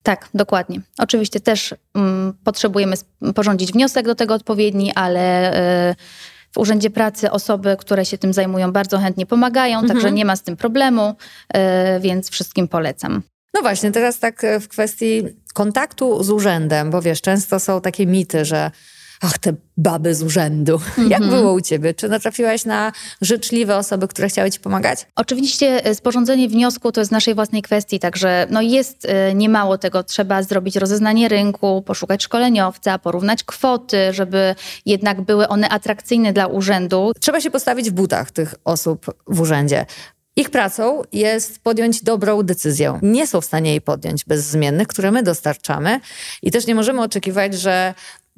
Tak, 0.03 0.29
dokładnie. 0.35 0.81
Oczywiście 0.99 1.41
też 1.41 1.75
mm, 1.95 2.35
potrzebujemy 2.45 2.97
porządzić 3.35 3.73
wniosek 3.73 4.07
do 4.07 4.15
tego 4.15 4.35
odpowiedni, 4.35 4.93
ale 4.95 5.53
y, 5.91 5.95
w 6.57 6.59
Urzędzie 6.59 6.91
Pracy 6.91 7.31
osoby, 7.31 7.77
które 7.79 8.05
się 8.05 8.19
tym 8.19 8.33
zajmują, 8.33 8.73
bardzo 8.73 8.99
chętnie 8.99 9.27
pomagają, 9.27 9.79
mhm. 9.79 9.93
także 9.93 10.13
nie 10.13 10.25
ma 10.25 10.37
z 10.37 10.43
tym 10.43 10.57
problemu, 10.57 11.15
y, 11.57 11.61
więc 12.01 12.31
wszystkim 12.31 12.69
polecam. 12.69 13.23
No 13.55 13.61
właśnie, 13.63 13.93
teraz 13.93 14.19
tak 14.19 14.45
e, 14.45 14.61
w 14.61 14.69
kwestii 14.69 15.23
kontaktu 15.55 16.25
z 16.25 16.31
urzędem, 16.31 16.91
bo 16.91 17.03
wiesz, 17.03 17.21
często 17.21 17.61
są 17.61 17.81
takie 17.81 18.07
mity, 18.07 18.45
że 18.45 18.71
ach, 19.21 19.39
te 19.39 19.53
baby 19.77 20.15
z 20.15 20.23
urzędu. 20.23 20.81
Mm 20.99 21.09
-hmm. 21.09 21.11
Jak 21.11 21.25
było 21.25 21.53
u 21.53 21.61
ciebie? 21.61 21.95
Czy 21.95 22.09
natrafiłaś 22.09 22.65
na 22.65 22.93
życzliwe 23.21 23.77
osoby, 23.77 24.09
które 24.09 24.29
chciały 24.29 24.51
ci 24.51 24.61
pomagać? 24.61 25.07
Oczywiście 25.17 25.85
e, 25.85 25.95
sporządzenie 25.95 26.49
wniosku 26.49 26.93
to 26.93 27.01
jest 27.01 27.13
naszej 27.13 27.35
własnej 27.35 27.63
kwestii, 27.63 27.99
także 27.99 28.47
no 28.51 28.63
jest 28.63 29.05
y, 29.05 29.35
niemało 29.35 29.79
tego. 29.79 30.03
Trzeba 30.03 30.43
zrobić 30.43 30.77
rozeznanie 30.77 31.29
rynku, 31.29 31.83
poszukać 31.83 32.23
szkoleniowca, 32.23 32.99
porównać 32.99 33.45
kwoty, 33.45 33.99
żeby 34.13 34.55
jednak 34.87 35.21
były 35.21 35.49
one 35.49 35.69
atrakcyjne 35.69 36.33
dla 36.33 36.47
urzędu. 36.47 37.13
Trzeba 37.21 37.41
się 37.41 37.51
postawić 37.51 37.91
w 37.91 37.93
butach 37.93 38.31
tych 38.31 38.55
osób 38.65 39.07
w 39.27 39.41
urzędzie. 39.41 39.87
Ich 40.39 40.51
pracą 40.51 41.03
jest 41.13 41.63
podjąć 41.63 42.03
dobrą 42.03 42.43
decyzję. 42.43 42.99
Nie 43.03 43.27
są 43.27 43.41
w 43.41 43.45
stanie 43.45 43.71
jej 43.71 43.81
podjąć 43.81 44.25
bez 44.25 44.45
zmiennych, 44.45 44.89
które 44.89 45.11
my 45.11 45.23
dostarczamy 45.23 46.01
i 46.43 46.51
też 46.51 46.67
nie 46.67 46.75
możemy 46.75 47.03
oczekiwać, 47.03 47.55
że 47.55 47.95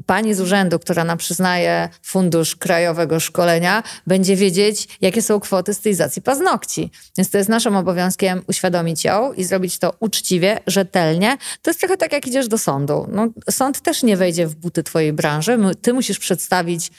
pani 0.07 0.35
z 0.35 0.41
urzędu, 0.41 0.79
która 0.79 1.05
nam 1.05 1.19
przyznaje 1.19 1.89
Fundusz 2.03 2.57
Krajowego 2.57 3.21
Szkolenia, 3.21 3.83
będzie 4.07 4.37
wiedzieć, 4.37 4.89
jakie 5.01 5.23
są 5.23 5.41
kwoty 5.41 5.75
stylizacji 5.75 6.23
paznokci. 6.23 6.91
Więc 7.19 7.31
to 7.31 7.39
jest 7.39 7.51
naszym 7.51 7.77
obowiązkiem 7.77 8.43
uświadomić 8.47 9.05
ją 9.05 9.33
i 9.33 9.45
zrobić 9.45 9.79
to 9.79 9.95
uczciwie, 10.01 10.61
rzetelnie. 10.67 11.37
To 11.63 11.71
jest 11.71 11.81
trochę 11.81 11.97
tak, 11.97 12.13
jak 12.13 12.27
idziesz 12.27 12.49
do 12.49 12.59
sądu. 12.59 13.07
No, 13.13 13.29
sąd 13.51 13.81
też 13.81 14.03
nie 14.03 14.17
wejdzie 14.17 14.47
w 14.47 14.55
buty 14.55 14.83
twojej 14.83 15.13
branży. 15.13 15.59
Ty 15.83 15.93
musisz 15.93 16.19
przedstawić 16.19 16.91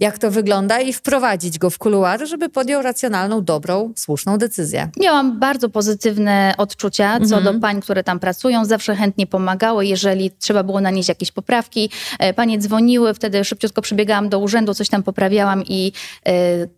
jak 0.00 0.18
to 0.18 0.30
wygląda 0.30 0.80
i 0.80 0.92
wprowadzić 0.92 1.58
go 1.58 1.70
w 1.70 1.78
kuluary, 1.78 2.26
żeby 2.26 2.48
podjął 2.48 2.82
racjonalną, 2.82 3.44
dobrą, 3.44 3.92
słuszną 3.96 4.38
decyzję. 4.38 4.90
Miałam 5.00 5.38
bardzo 5.38 5.68
pozytywne 5.68 6.54
odczucia 6.58 7.18
co 7.18 7.36
mhm. 7.36 7.44
do 7.44 7.60
pań, 7.60 7.80
które 7.80 8.04
tam 8.04 8.20
pracują. 8.20 8.64
Zawsze 8.64 8.96
chętnie 8.96 9.26
pomagały, 9.26 9.86
jeżeli 9.86 10.30
trzeba 10.30 10.62
było 10.62 10.80
nanieść 10.80 11.08
jakieś 11.08 11.32
poprawki. 11.32 11.90
E, 12.18 12.34
panie 12.34 12.58
dzwoniły, 12.58 13.14
wtedy 13.14 13.44
szybciutko 13.44 13.82
przybiegałam 13.82 14.28
do 14.28 14.38
urzędu, 14.38 14.74
coś 14.74 14.88
tam 14.88 15.02
poprawiałam 15.02 15.62
i 15.64 15.92
e, 16.26 16.32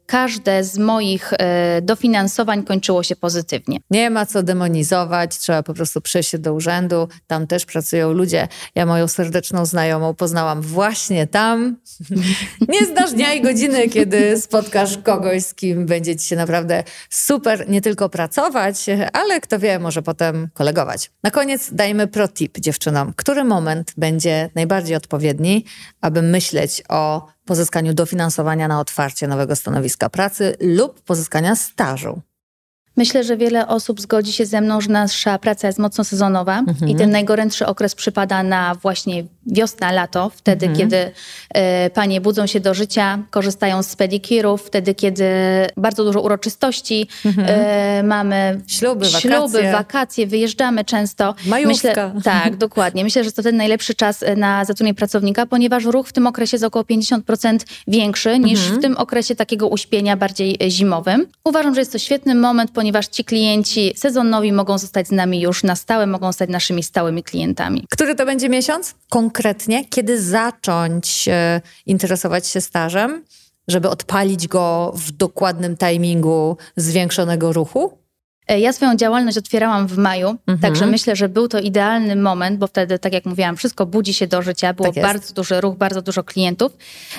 każde 0.07 0.65
z 0.65 0.79
moich 0.79 1.33
e, 1.33 1.83
dofinansowań 1.83 2.65
kończyło 2.65 3.03
się 3.03 3.17
pozytywnie. 3.17 3.79
Nie 3.91 4.11
ma 4.11 4.27
co 4.27 4.43
demonizować, 4.43 5.39
trzeba 5.39 5.63
po 5.63 5.75
prostu 5.75 6.01
przejść 6.01 6.39
do 6.39 6.55
urzędu. 6.55 7.09
Tam 7.27 7.47
też 7.47 7.67
pracują 7.67 8.13
ludzie. 8.13 8.49
Ja 8.75 8.87
moją 8.87 9.09
serdeczną 9.09 9.67
znajomą 9.67 10.15
poznałam 10.15 10.63
właśnie 10.63 11.27
tam. 11.27 11.77
Nie 12.69 12.87
zdarza 12.87 13.10
masz 13.11 13.17
dnia 13.17 13.35
i 13.35 13.43
godziny, 13.43 13.89
kiedy 13.89 14.41
spotkasz 14.41 14.99
kogoś, 14.99 15.43
z 15.43 15.55
kim 15.55 15.87
będzie 15.87 16.17
ci 16.17 16.27
się 16.27 16.37
naprawdę 16.37 16.85
super 17.11 17.69
nie 17.69 17.81
tylko 17.81 18.09
pracować, 18.09 18.87
ale 19.13 19.41
kto 19.41 19.59
wie, 19.59 19.79
może 19.79 20.03
potem 20.03 20.49
kolegować. 20.55 21.11
Na 21.23 21.31
koniec 21.31 21.69
dajmy 21.73 22.07
pro 22.07 22.29
tip 22.29 22.59
dziewczynom. 22.59 23.13
Który 23.17 23.45
moment 23.45 23.93
będzie 23.97 24.51
najbardziej 24.55 24.97
odpowiedni, 24.97 25.65
aby 26.01 26.23
myśleć 26.23 26.83
o 26.89 27.27
pozyskaniu 27.45 27.95
dofinansowania 27.95 28.69
na 28.69 28.81
otwarcie 28.81 29.27
nowego 29.27 29.57
stanowiska 29.57 30.11
pracy 30.11 30.57
lub 30.61 31.03
pozyskania 31.03 31.57
stażu? 31.57 32.23
Myślę, 32.97 33.25
że 33.25 33.37
wiele 33.37 33.67
osób 33.67 34.01
zgodzi 34.01 34.33
się 34.33 34.47
ze 34.47 34.61
mną, 34.61 34.81
że 34.81 34.91
nasza 34.91 35.39
praca 35.39 35.67
jest 35.67 35.79
mocno 35.79 36.05
sezonowa 36.05 36.59
mhm. 36.59 36.91
i 36.91 36.95
ten 36.95 37.11
najgorętszy 37.11 37.67
okres 37.67 37.95
przypada 37.95 38.43
na 38.43 38.75
właśnie 38.75 39.25
wiosna, 39.47 39.93
lato, 39.93 40.31
wtedy 40.31 40.67
mhm. 40.67 40.79
kiedy 40.79 40.97
y, 41.87 41.91
panie 41.91 42.21
budzą 42.21 42.47
się 42.47 42.61
do 42.61 42.75
życia, 42.75 43.19
korzystają 43.31 43.83
z 43.83 43.97
pedikirów, 43.97 44.63
wtedy 44.63 44.95
kiedy 44.95 45.25
bardzo 45.77 46.05
dużo 46.05 46.21
uroczystości 46.21 47.09
mhm. 47.27 47.49
y, 47.49 48.03
mamy. 48.03 48.61
Śluby, 48.67 49.07
śluby 49.07 49.39
wakacje. 49.39 49.73
wakacje, 49.73 50.27
wyjeżdżamy 50.27 50.85
często. 50.85 51.35
Majówka. 51.47 51.73
Myślę, 51.73 52.13
tak, 52.25 52.57
dokładnie. 52.57 53.05
Myślę, 53.05 53.25
że 53.25 53.33
to 53.33 53.43
ten 53.43 53.57
najlepszy 53.57 53.95
czas 53.95 54.25
na 54.37 54.65
zatrudnienie 54.65 54.95
pracownika, 54.95 55.47
ponieważ 55.47 55.85
ruch 55.85 56.09
w 56.09 56.13
tym 56.13 56.27
okresie 56.27 56.55
jest 56.55 56.65
około 56.65 56.85
50% 56.85 57.59
większy 57.89 58.39
niż 58.39 58.61
mhm. 58.61 58.79
w 58.79 58.83
tym 58.83 58.97
okresie 58.97 59.35
takiego 59.35 59.69
uśpienia 59.69 60.17
bardziej 60.17 60.59
zimowym. 60.69 61.27
Uważam, 61.45 61.75
że 61.75 61.81
jest 61.81 61.93
to 61.93 61.99
świetny 61.99 62.35
moment, 62.35 62.71
ponieważ 62.81 63.07
ci 63.07 63.25
klienci 63.25 63.93
sezonowi 63.97 64.53
mogą 64.53 64.79
zostać 64.79 65.09
z 65.09 65.11
nami 65.11 65.41
już 65.41 65.63
na 65.63 65.77
stałe, 65.77 66.07
mogą 66.07 66.33
stać 66.33 66.51
naszymi 66.51 66.83
stałymi 66.83 67.23
klientami. 67.23 67.87
Który 67.91 68.15
to 68.15 68.27
będzie 68.27 68.49
miesiąc? 68.49 68.95
Konkretnie, 69.09 69.85
kiedy 69.85 70.23
zacząć 70.23 71.29
e, 71.29 71.61
interesować 71.87 72.47
się 72.47 72.61
stażem, 72.61 73.25
żeby 73.69 73.89
odpalić 73.89 74.49
go 74.49 74.93
w 74.97 75.13
dokładnym 75.13 75.77
timingu 75.77 76.57
zwiększonego 76.77 77.53
ruchu? 77.53 78.00
E, 78.51 78.61
ja 78.61 78.73
swoją 78.73 78.97
działalność 78.97 79.39
otwierałam 79.39 79.87
w 79.87 79.99
maju, 79.99 80.29
mhm. 80.29 80.59
także 80.59 80.87
myślę, 80.87 81.17
że 81.17 81.29
był 81.29 81.49
to 81.49 81.59
idealny 81.59 82.17
moment, 82.17 82.59
bo 82.59 82.67
wtedy, 82.67 82.99
tak 82.99 83.13
jak 83.13 83.25
mówiłam, 83.25 83.57
wszystko 83.57 83.87
budzi 83.87 84.15
się 84.15 84.27
do 84.27 84.43
życia, 84.43 84.75
było 84.75 84.93
tak 84.93 85.03
bardzo 85.03 85.35
duży 85.35 85.61
ruch, 85.61 85.77
bardzo 85.77 86.03
dużo 86.03 86.25
klientów. 86.25 86.73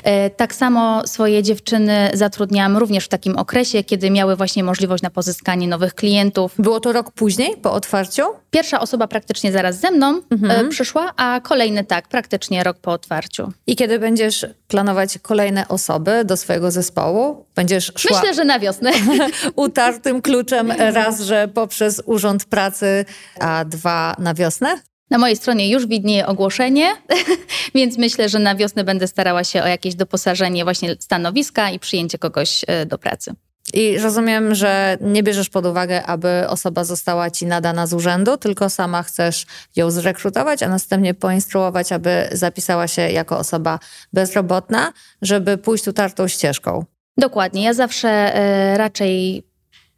E, 0.04 0.30
tak 0.30 0.56
samo 0.56 1.08
swoje 1.08 1.44
dziewczyny 1.44 2.12
zatrudniałam 2.13 2.78
również 2.78 3.06
w 3.06 3.08
takim 3.08 3.38
okresie, 3.38 3.84
kiedy 3.84 4.12
miały 4.12 4.36
właśnie 4.36 4.63
możliwość 4.63 5.04
na 5.04 5.10
pozyskanie 5.10 5.67
nowych 5.67 5.96
klientów. 5.96 6.54
Było 6.60 6.80
to 6.80 6.94
rok 6.94 7.12
później, 7.12 7.58
po 7.58 7.74
otwarciu? 7.74 8.24
Pierwsza 8.52 8.80
osoba 8.80 9.08
praktycznie 9.08 9.52
zaraz 9.52 9.80
ze 9.80 9.91
mną 9.91 10.22
mhm. 10.32 10.70
przyszła, 10.70 11.13
a 11.17 11.39
kolejny 11.44 11.84
tak, 11.84 12.08
praktycznie 12.08 12.63
rok 12.63 12.78
po 12.78 12.91
otwarciu. 12.91 13.52
I 13.67 13.76
kiedy 13.76 14.00
będziesz 14.00 14.46
planować 14.67 15.17
kolejne 15.22 15.67
osoby 15.67 16.26
do 16.26 16.38
swojego 16.38 16.72
zespołu? 16.72 17.46
Będziesz 17.62 17.91
szła... 17.97 18.19
Myślę, 18.19 18.34
że 18.34 18.45
na 18.45 18.60
wiosnę. 18.60 18.91
utartym 19.56 20.21
kluczem 20.21 20.71
raz, 20.71 21.21
że 21.21 21.47
poprzez 21.47 22.02
Urząd 22.06 22.45
Pracy, 22.45 23.06
a 23.39 23.65
dwa 23.65 24.15
na 24.19 24.34
wiosnę? 24.34 24.82
Na 25.10 25.17
mojej 25.17 25.36
stronie 25.36 25.69
już 25.69 25.88
widnieje 25.88 26.28
ogłoszenie, 26.28 26.95
więc 27.76 27.97
myślę, 27.97 28.30
że 28.30 28.39
na 28.39 28.56
wiosnę 28.56 28.84
będę 28.84 29.08
starała 29.08 29.43
się 29.43 29.63
o 29.63 29.67
jakieś 29.67 29.95
doposażenie 29.95 30.63
właśnie 30.63 30.95
stanowiska 31.00 31.69
i 31.71 31.80
przyjęcie 31.80 32.17
kogoś 32.17 32.62
e, 32.67 32.86
do 32.86 32.97
pracy. 32.97 33.36
I 33.74 33.97
rozumiem, 33.97 34.56
że 34.56 34.97
nie 35.02 35.24
bierzesz 35.24 35.50
pod 35.50 35.65
uwagę, 35.65 36.06
aby 36.06 36.43
osoba 36.47 36.84
została 36.84 37.30
ci 37.30 37.45
nadana 37.45 37.88
z 37.88 37.93
urzędu, 37.93 38.38
tylko 38.38 38.69
sama 38.69 39.04
chcesz 39.04 39.45
ją 39.76 39.91
zrekrutować, 39.91 40.63
a 40.63 40.69
następnie 40.69 41.13
poinstruować, 41.13 41.91
aby 41.91 42.30
zapisała 42.32 42.88
się 42.88 43.02
jako 43.02 43.38
osoba 43.38 43.80
bezrobotna, 44.13 44.93
żeby 45.21 45.58
pójść 45.58 45.88
utartą 45.88 46.28
ścieżką. 46.28 46.86
Dokładnie. 47.21 47.63
Ja 47.63 47.73
zawsze 47.73 48.38
y, 48.73 48.77
raczej 48.77 49.43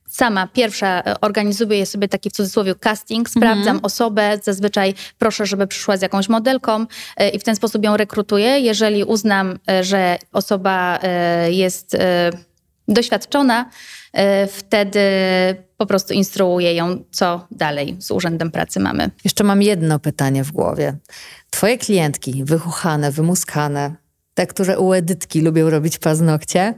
sama 0.09 0.47
pierwsza 0.47 1.01
e, 1.01 1.21
organizuję 1.21 1.85
sobie 1.85 2.07
taki 2.07 2.29
w 2.29 2.33
cudzysłowie 2.33 2.75
casting, 2.75 3.29
sprawdzam 3.29 3.75
mhm. 3.75 3.79
osobę, 3.85 4.39
zazwyczaj 4.43 4.93
proszę, 5.17 5.45
żeby 5.45 5.67
przyszła 5.67 5.97
z 5.97 6.01
jakąś 6.01 6.29
modelką 6.29 6.81
y, 6.81 7.29
i 7.29 7.39
w 7.39 7.43
ten 7.43 7.55
sposób 7.55 7.83
ją 7.83 7.97
rekrutuję. 7.97 8.59
Jeżeli 8.59 9.03
uznam, 9.03 9.59
że 9.81 10.17
osoba 10.31 10.99
jest 11.49 11.97
doświadczona, 12.87 13.69
e, 14.13 14.47
wtedy 14.47 14.99
po 15.77 15.85
prostu 15.85 16.13
instruuję 16.13 16.73
ją, 16.73 17.03
co 17.11 17.47
dalej 17.51 17.95
z 17.99 18.11
Urzędem 18.11 18.51
Pracy 18.51 18.79
mamy. 18.79 19.09
Jeszcze 19.23 19.43
mam 19.43 19.61
jedno 19.61 19.99
pytanie 19.99 20.43
w 20.43 20.51
głowie. 20.51 20.97
Twoje 21.49 21.77
klientki, 21.77 22.43
wychuchane, 22.45 23.11
wymuskane, 23.11 23.95
te, 24.33 24.47
które 24.47 24.79
u 24.79 24.93
Edytki 24.93 25.41
lubią 25.41 25.69
robić 25.69 25.97
paznokcie, 25.97 26.73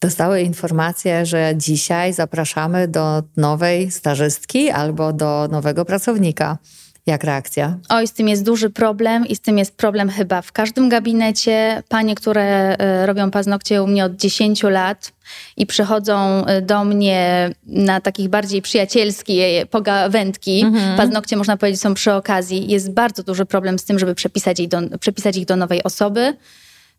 dostały 0.00 0.42
informację, 0.42 1.26
że 1.26 1.52
dzisiaj 1.56 2.12
zapraszamy 2.12 2.88
do 2.88 3.22
nowej 3.36 3.90
stażystki 3.90 4.70
albo 4.70 5.12
do 5.12 5.48
nowego 5.50 5.84
pracownika. 5.84 6.58
Jak 7.06 7.24
reakcja? 7.24 7.78
Oj, 7.88 8.08
z 8.08 8.12
tym 8.12 8.28
jest 8.28 8.44
duży 8.44 8.70
problem 8.70 9.26
i 9.26 9.36
z 9.36 9.40
tym 9.40 9.58
jest 9.58 9.76
problem 9.76 10.10
chyba 10.10 10.42
w 10.42 10.52
każdym 10.52 10.88
gabinecie. 10.88 11.82
Panie, 11.88 12.14
które 12.14 12.76
e, 12.78 13.06
robią 13.06 13.30
paznokcie 13.30 13.82
u 13.82 13.86
mnie 13.86 14.04
od 14.04 14.16
10 14.16 14.62
lat 14.62 15.12
i 15.56 15.66
przychodzą 15.66 16.44
e, 16.46 16.62
do 16.62 16.84
mnie 16.84 17.50
na 17.66 18.00
takich 18.00 18.28
bardziej 18.28 18.62
przyjacielskie 18.62 19.66
pogawędki, 19.70 20.62
mhm. 20.62 20.96
paznokcie 20.96 21.36
można 21.36 21.56
powiedzieć 21.56 21.80
są 21.80 21.94
przy 21.94 22.12
okazji, 22.12 22.70
jest 22.70 22.92
bardzo 22.92 23.22
duży 23.22 23.46
problem 23.46 23.78
z 23.78 23.84
tym, 23.84 23.98
żeby 23.98 24.14
przepisać 24.14 24.60
ich 24.60 24.68
do, 24.68 24.78
przepisać 25.00 25.36
ich 25.36 25.46
do 25.46 25.56
nowej 25.56 25.82
osoby. 25.82 26.36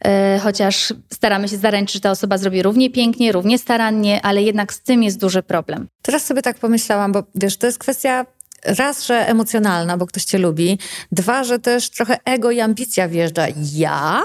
E, 0.05 0.39
chociaż 0.43 0.93
staramy 1.13 1.47
się 1.47 1.57
zaręczyć, 1.57 1.93
że 1.93 1.99
ta 1.99 2.11
osoba 2.11 2.37
zrobi 2.37 2.63
równie 2.63 2.89
pięknie, 2.89 3.31
równie 3.31 3.59
starannie, 3.59 4.21
ale 4.25 4.43
jednak 4.43 4.73
z 4.73 4.81
tym 4.81 5.03
jest 5.03 5.19
duży 5.19 5.43
problem. 5.43 5.87
Teraz 6.01 6.25
sobie 6.25 6.41
tak 6.41 6.57
pomyślałam, 6.57 7.11
bo 7.11 7.23
wiesz, 7.35 7.57
to 7.57 7.65
jest 7.65 7.79
kwestia 7.79 8.25
raz, 8.65 9.05
że 9.05 9.27
emocjonalna, 9.27 9.97
bo 9.97 10.05
ktoś 10.05 10.23
cię 10.23 10.37
lubi. 10.37 10.79
Dwa, 11.11 11.43
że 11.43 11.59
też 11.59 11.89
trochę 11.89 12.17
ego 12.25 12.51
i 12.51 12.59
ambicja 12.59 13.07
wjeżdża. 13.07 13.45
Ja? 13.73 14.23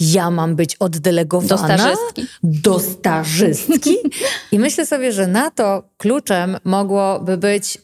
Ja 0.00 0.30
mam 0.30 0.56
być 0.56 0.76
oddelegowana 0.76 1.48
do 1.48 1.58
stażystki. 1.58 2.26
Do 2.42 2.80
stażystki? 2.80 3.96
I 4.52 4.58
myślę 4.58 4.86
sobie, 4.86 5.12
że 5.12 5.26
na 5.26 5.50
to 5.50 5.82
kluczem 5.96 6.56
mogłoby 6.64 7.36
być, 7.36 7.78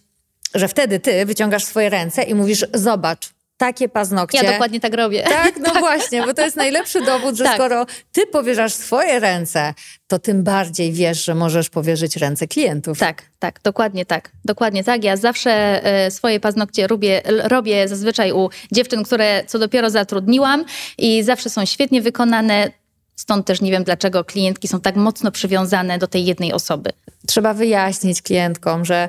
że 0.55 0.69
wtedy 0.69 1.01
ty 1.01 1.27
wyciągasz 1.27 1.64
swoje 1.64 1.91
ręce 1.91 2.23
i 2.23 2.35
mówisz: 2.35 2.67
Zobacz, 2.75 3.31
takie 3.59 3.88
paznokcie. 3.88 4.38
Ja 4.42 4.53
dokładnie 4.53 4.81
tak 4.81 4.94
robię. 4.94 5.23
Tak, 5.23 5.57
no 5.59 5.64
tak. 5.73 5.79
właśnie, 5.79 6.23
bo 6.23 6.35
to 6.35 6.42
jest 6.42 6.57
najlepszy 6.57 7.01
dowód, 7.01 7.37
że 7.37 7.44
tak. 7.44 7.55
skoro 7.55 7.87
ty 8.12 8.27
powierzasz 8.27 8.73
swoje 8.73 9.21
ręce, 9.21 9.75
to 10.07 10.18
tym 10.18 10.42
bardziej 10.42 10.92
wiesz, 10.92 11.25
że 11.25 11.35
możesz 11.35 11.71
powierzyć 11.71 12.16
ręce 12.16 12.47
klientów. 12.47 12.99
Tak, 12.99 13.23
tak, 13.38 13.61
dokładnie 13.62 14.07
tak. 14.07 14.31
Dokładnie 14.44 14.85
tak. 14.85 15.05
Ja 15.05 15.16
zawsze 15.16 15.83
y, 16.07 16.11
swoje 16.11 16.40
paznokcie 16.40 16.87
robię, 16.87 17.23
robię 17.25 17.88
zazwyczaj 17.88 18.33
u 18.33 18.51
dziewczyn, 18.73 19.03
które 19.03 19.44
co 19.47 19.59
dopiero 19.59 19.90
zatrudniłam 19.90 20.64
i 20.99 21.23
zawsze 21.23 21.51
są 21.51 21.64
świetnie 21.64 22.03
wykonane. 22.03 22.71
Stąd 23.16 23.47
też 23.47 23.61
nie 23.61 23.71
wiem, 23.71 23.85
dlaczego 23.85 24.25
klientki 24.25 24.68
są 24.68 24.81
tak 24.81 24.97
mocno 24.97 25.31
przywiązane 25.31 25.99
do 25.99 26.07
tej 26.07 26.25
jednej 26.25 26.53
osoby. 26.53 26.90
Trzeba 27.27 27.55
wyjaśnić 27.55 28.23
klientkom, 28.23 28.85
że 28.85 29.09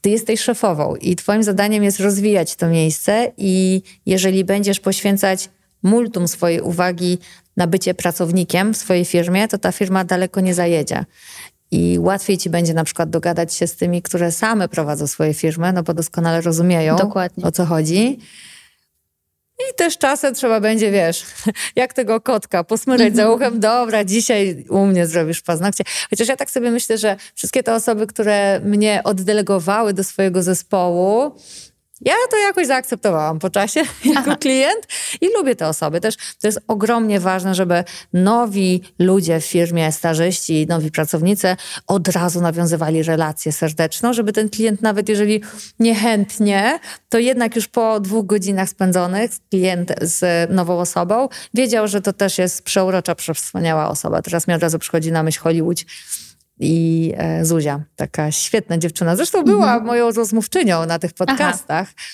ty 0.00 0.10
jesteś 0.10 0.40
szefową 0.40 0.96
i 0.96 1.16
twoim 1.16 1.42
zadaniem 1.42 1.84
jest 1.84 2.00
rozwijać 2.00 2.56
to 2.56 2.68
miejsce 2.68 3.32
i 3.36 3.82
jeżeli 4.06 4.44
będziesz 4.44 4.80
poświęcać 4.80 5.50
multum 5.82 6.28
swojej 6.28 6.60
uwagi 6.60 7.18
na 7.56 7.66
bycie 7.66 7.94
pracownikiem 7.94 8.74
w 8.74 8.76
swojej 8.76 9.04
firmie, 9.04 9.48
to 9.48 9.58
ta 9.58 9.72
firma 9.72 10.04
daleko 10.04 10.40
nie 10.40 10.54
zajedzie. 10.54 11.04
I 11.70 11.98
łatwiej 12.00 12.38
ci 12.38 12.50
będzie 12.50 12.74
na 12.74 12.84
przykład 12.84 13.10
dogadać 13.10 13.54
się 13.54 13.66
z 13.66 13.76
tymi, 13.76 14.02
które 14.02 14.32
same 14.32 14.68
prowadzą 14.68 15.06
swoje 15.06 15.34
firmy, 15.34 15.72
no 15.72 15.82
bo 15.82 15.94
doskonale 15.94 16.40
rozumieją, 16.40 16.96
Dokładnie. 16.96 17.44
o 17.44 17.52
co 17.52 17.64
chodzi. 17.64 18.18
I 19.58 19.74
też 19.74 19.98
czasem 19.98 20.34
trzeba 20.34 20.60
będzie, 20.60 20.90
wiesz, 20.90 21.24
jak 21.76 21.92
tego 21.92 22.20
kotka, 22.20 22.64
posmyrać 22.64 23.16
za 23.16 23.30
uchem, 23.30 23.60
dobra, 23.60 24.04
dzisiaj 24.04 24.64
u 24.68 24.86
mnie 24.86 25.06
zrobisz 25.06 25.42
paznokcie. 25.42 25.84
Chociaż 26.10 26.28
ja 26.28 26.36
tak 26.36 26.50
sobie 26.50 26.70
myślę, 26.70 26.98
że 26.98 27.16
wszystkie 27.34 27.62
te 27.62 27.74
osoby, 27.74 28.06
które 28.06 28.60
mnie 28.60 29.00
oddelegowały 29.04 29.92
do 29.92 30.04
swojego 30.04 30.42
zespołu, 30.42 31.32
ja 32.00 32.14
to 32.30 32.36
jakoś 32.36 32.66
zaakceptowałam 32.66 33.38
po 33.38 33.50
czasie 33.50 33.80
jako 34.04 34.20
Aha. 34.20 34.36
klient 34.36 34.86
i 35.20 35.28
lubię 35.36 35.56
te 35.56 35.68
osoby. 35.68 36.00
Też 36.00 36.16
to 36.16 36.48
jest 36.48 36.60
ogromnie 36.68 37.20
ważne, 37.20 37.54
żeby 37.54 37.84
nowi 38.12 38.82
ludzie 38.98 39.40
w 39.40 39.44
firmie, 39.44 39.92
stażyści, 39.92 40.66
nowi 40.68 40.90
pracownicy 40.90 41.56
od 41.86 42.08
razu 42.08 42.40
nawiązywali 42.40 43.02
relację 43.02 43.52
serdeczną, 43.52 44.12
żeby 44.12 44.32
ten 44.32 44.48
klient 44.48 44.82
nawet 44.82 45.08
jeżeli 45.08 45.42
niechętnie, 45.80 46.78
to 47.08 47.18
jednak 47.18 47.56
już 47.56 47.68
po 47.68 48.00
dwóch 48.00 48.26
godzinach 48.26 48.68
spędzonych 48.68 49.30
klient 49.50 49.92
z 50.00 50.50
nową 50.50 50.78
osobą 50.78 51.28
wiedział, 51.54 51.88
że 51.88 52.00
to 52.00 52.12
też 52.12 52.38
jest 52.38 52.62
przeurocza, 52.62 53.14
przewspaniała 53.14 53.88
osoba. 53.88 54.22
Teraz 54.22 54.48
mi 54.48 54.54
od 54.54 54.62
razu 54.62 54.78
przychodzi 54.78 55.12
na 55.12 55.22
myśl 55.22 55.40
Hollywood 55.40 55.78
i 56.60 57.12
e, 57.16 57.44
Zuzia, 57.44 57.80
taka 57.96 58.32
świetna 58.32 58.78
dziewczyna. 58.78 59.16
Zresztą 59.16 59.42
była 59.42 59.66
mhm. 59.66 59.84
moją 59.84 60.10
rozmówczynią 60.10 60.86
na 60.86 60.98
tych 60.98 61.12
podcastach. 61.12 61.88
Aha. 61.96 62.06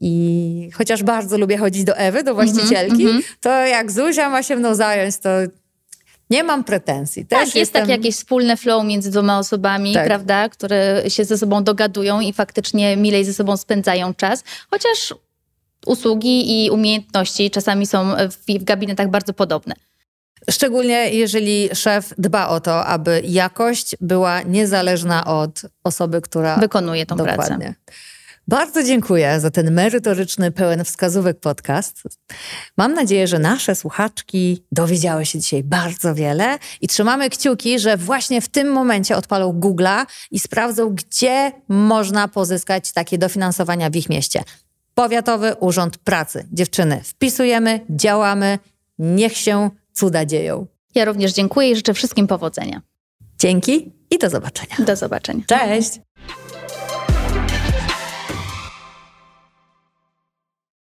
I 0.00 0.70
chociaż 0.74 1.02
bardzo 1.02 1.38
lubię 1.38 1.58
chodzić 1.58 1.84
do 1.84 1.96
Ewy, 1.96 2.22
do 2.22 2.30
mhm, 2.30 2.48
właścicielki, 2.48 3.02
mm 3.02 3.18
-hmm. 3.20 3.24
to 3.40 3.50
jak 3.50 3.92
Zuzia 3.92 4.28
ma 4.28 4.42
się 4.42 4.56
mną 4.56 4.74
zająć, 4.74 5.18
to 5.18 5.28
nie 6.30 6.44
mam 6.44 6.64
pretensji. 6.64 7.26
Też 7.26 7.38
tak, 7.38 7.46
jest 7.46 7.56
jestem... 7.56 7.82
takie 7.82 7.92
jakieś 7.92 8.16
wspólne 8.16 8.56
flow 8.56 8.84
między 8.84 9.10
dwoma 9.10 9.38
osobami, 9.38 9.94
tak. 9.94 10.06
prawda, 10.06 10.48
które 10.48 11.02
się 11.08 11.24
ze 11.24 11.38
sobą 11.38 11.64
dogadują 11.64 12.20
i 12.20 12.32
faktycznie 12.32 12.96
milej 12.96 13.24
ze 13.24 13.34
sobą 13.34 13.56
spędzają 13.56 14.14
czas. 14.14 14.44
Chociaż 14.70 15.14
usługi 15.86 16.64
i 16.64 16.70
umiejętności 16.70 17.50
czasami 17.50 17.86
są 17.86 18.10
w, 18.30 18.60
w 18.60 18.64
gabinetach 18.64 19.10
bardzo 19.10 19.32
podobne. 19.32 19.74
Szczególnie 20.50 21.10
jeżeli 21.10 21.68
szef 21.74 22.14
dba 22.18 22.48
o 22.48 22.60
to, 22.60 22.86
aby 22.86 23.22
jakość 23.24 23.96
była 24.00 24.42
niezależna 24.42 25.24
od 25.24 25.62
osoby, 25.84 26.20
która 26.20 26.56
wykonuje 26.56 27.06
tą 27.06 27.16
dokładnie. 27.16 27.46
pracę. 27.46 27.74
Bardzo 28.48 28.82
dziękuję 28.82 29.40
za 29.40 29.50
ten 29.50 29.70
merytoryczny, 29.70 30.50
pełen 30.50 30.84
wskazówek 30.84 31.40
podcast. 31.40 32.02
Mam 32.76 32.94
nadzieję, 32.94 33.26
że 33.26 33.38
nasze 33.38 33.74
słuchaczki 33.74 34.64
dowiedziały 34.72 35.26
się 35.26 35.38
dzisiaj 35.38 35.62
bardzo 35.62 36.14
wiele 36.14 36.58
i 36.80 36.88
trzymamy 36.88 37.30
kciuki, 37.30 37.78
że 37.78 37.96
właśnie 37.96 38.40
w 38.40 38.48
tym 38.48 38.72
momencie 38.72 39.16
odpalą 39.16 39.60
Google'a 39.60 40.06
i 40.30 40.38
sprawdzą, 40.38 40.90
gdzie 40.94 41.52
można 41.68 42.28
pozyskać 42.28 42.92
takie 42.92 43.18
dofinansowania 43.18 43.90
w 43.90 43.96
ich 43.96 44.08
mieście. 44.08 44.42
Powiatowy 44.94 45.54
Urząd 45.54 45.98
Pracy. 45.98 46.46
Dziewczyny, 46.52 47.00
wpisujemy, 47.04 47.80
działamy, 47.90 48.58
niech 48.98 49.36
się 49.36 49.70
cuda 49.94 50.24
dzieją. 50.24 50.66
Ja 50.94 51.04
również 51.04 51.32
dziękuję 51.32 51.70
i 51.70 51.76
życzę 51.76 51.94
wszystkim 51.94 52.26
powodzenia. 52.26 52.82
Dzięki 53.38 53.92
i 54.10 54.18
do 54.18 54.30
zobaczenia. 54.30 54.76
Do 54.86 54.96
zobaczenia. 54.96 55.42
Cześć. 55.46 56.00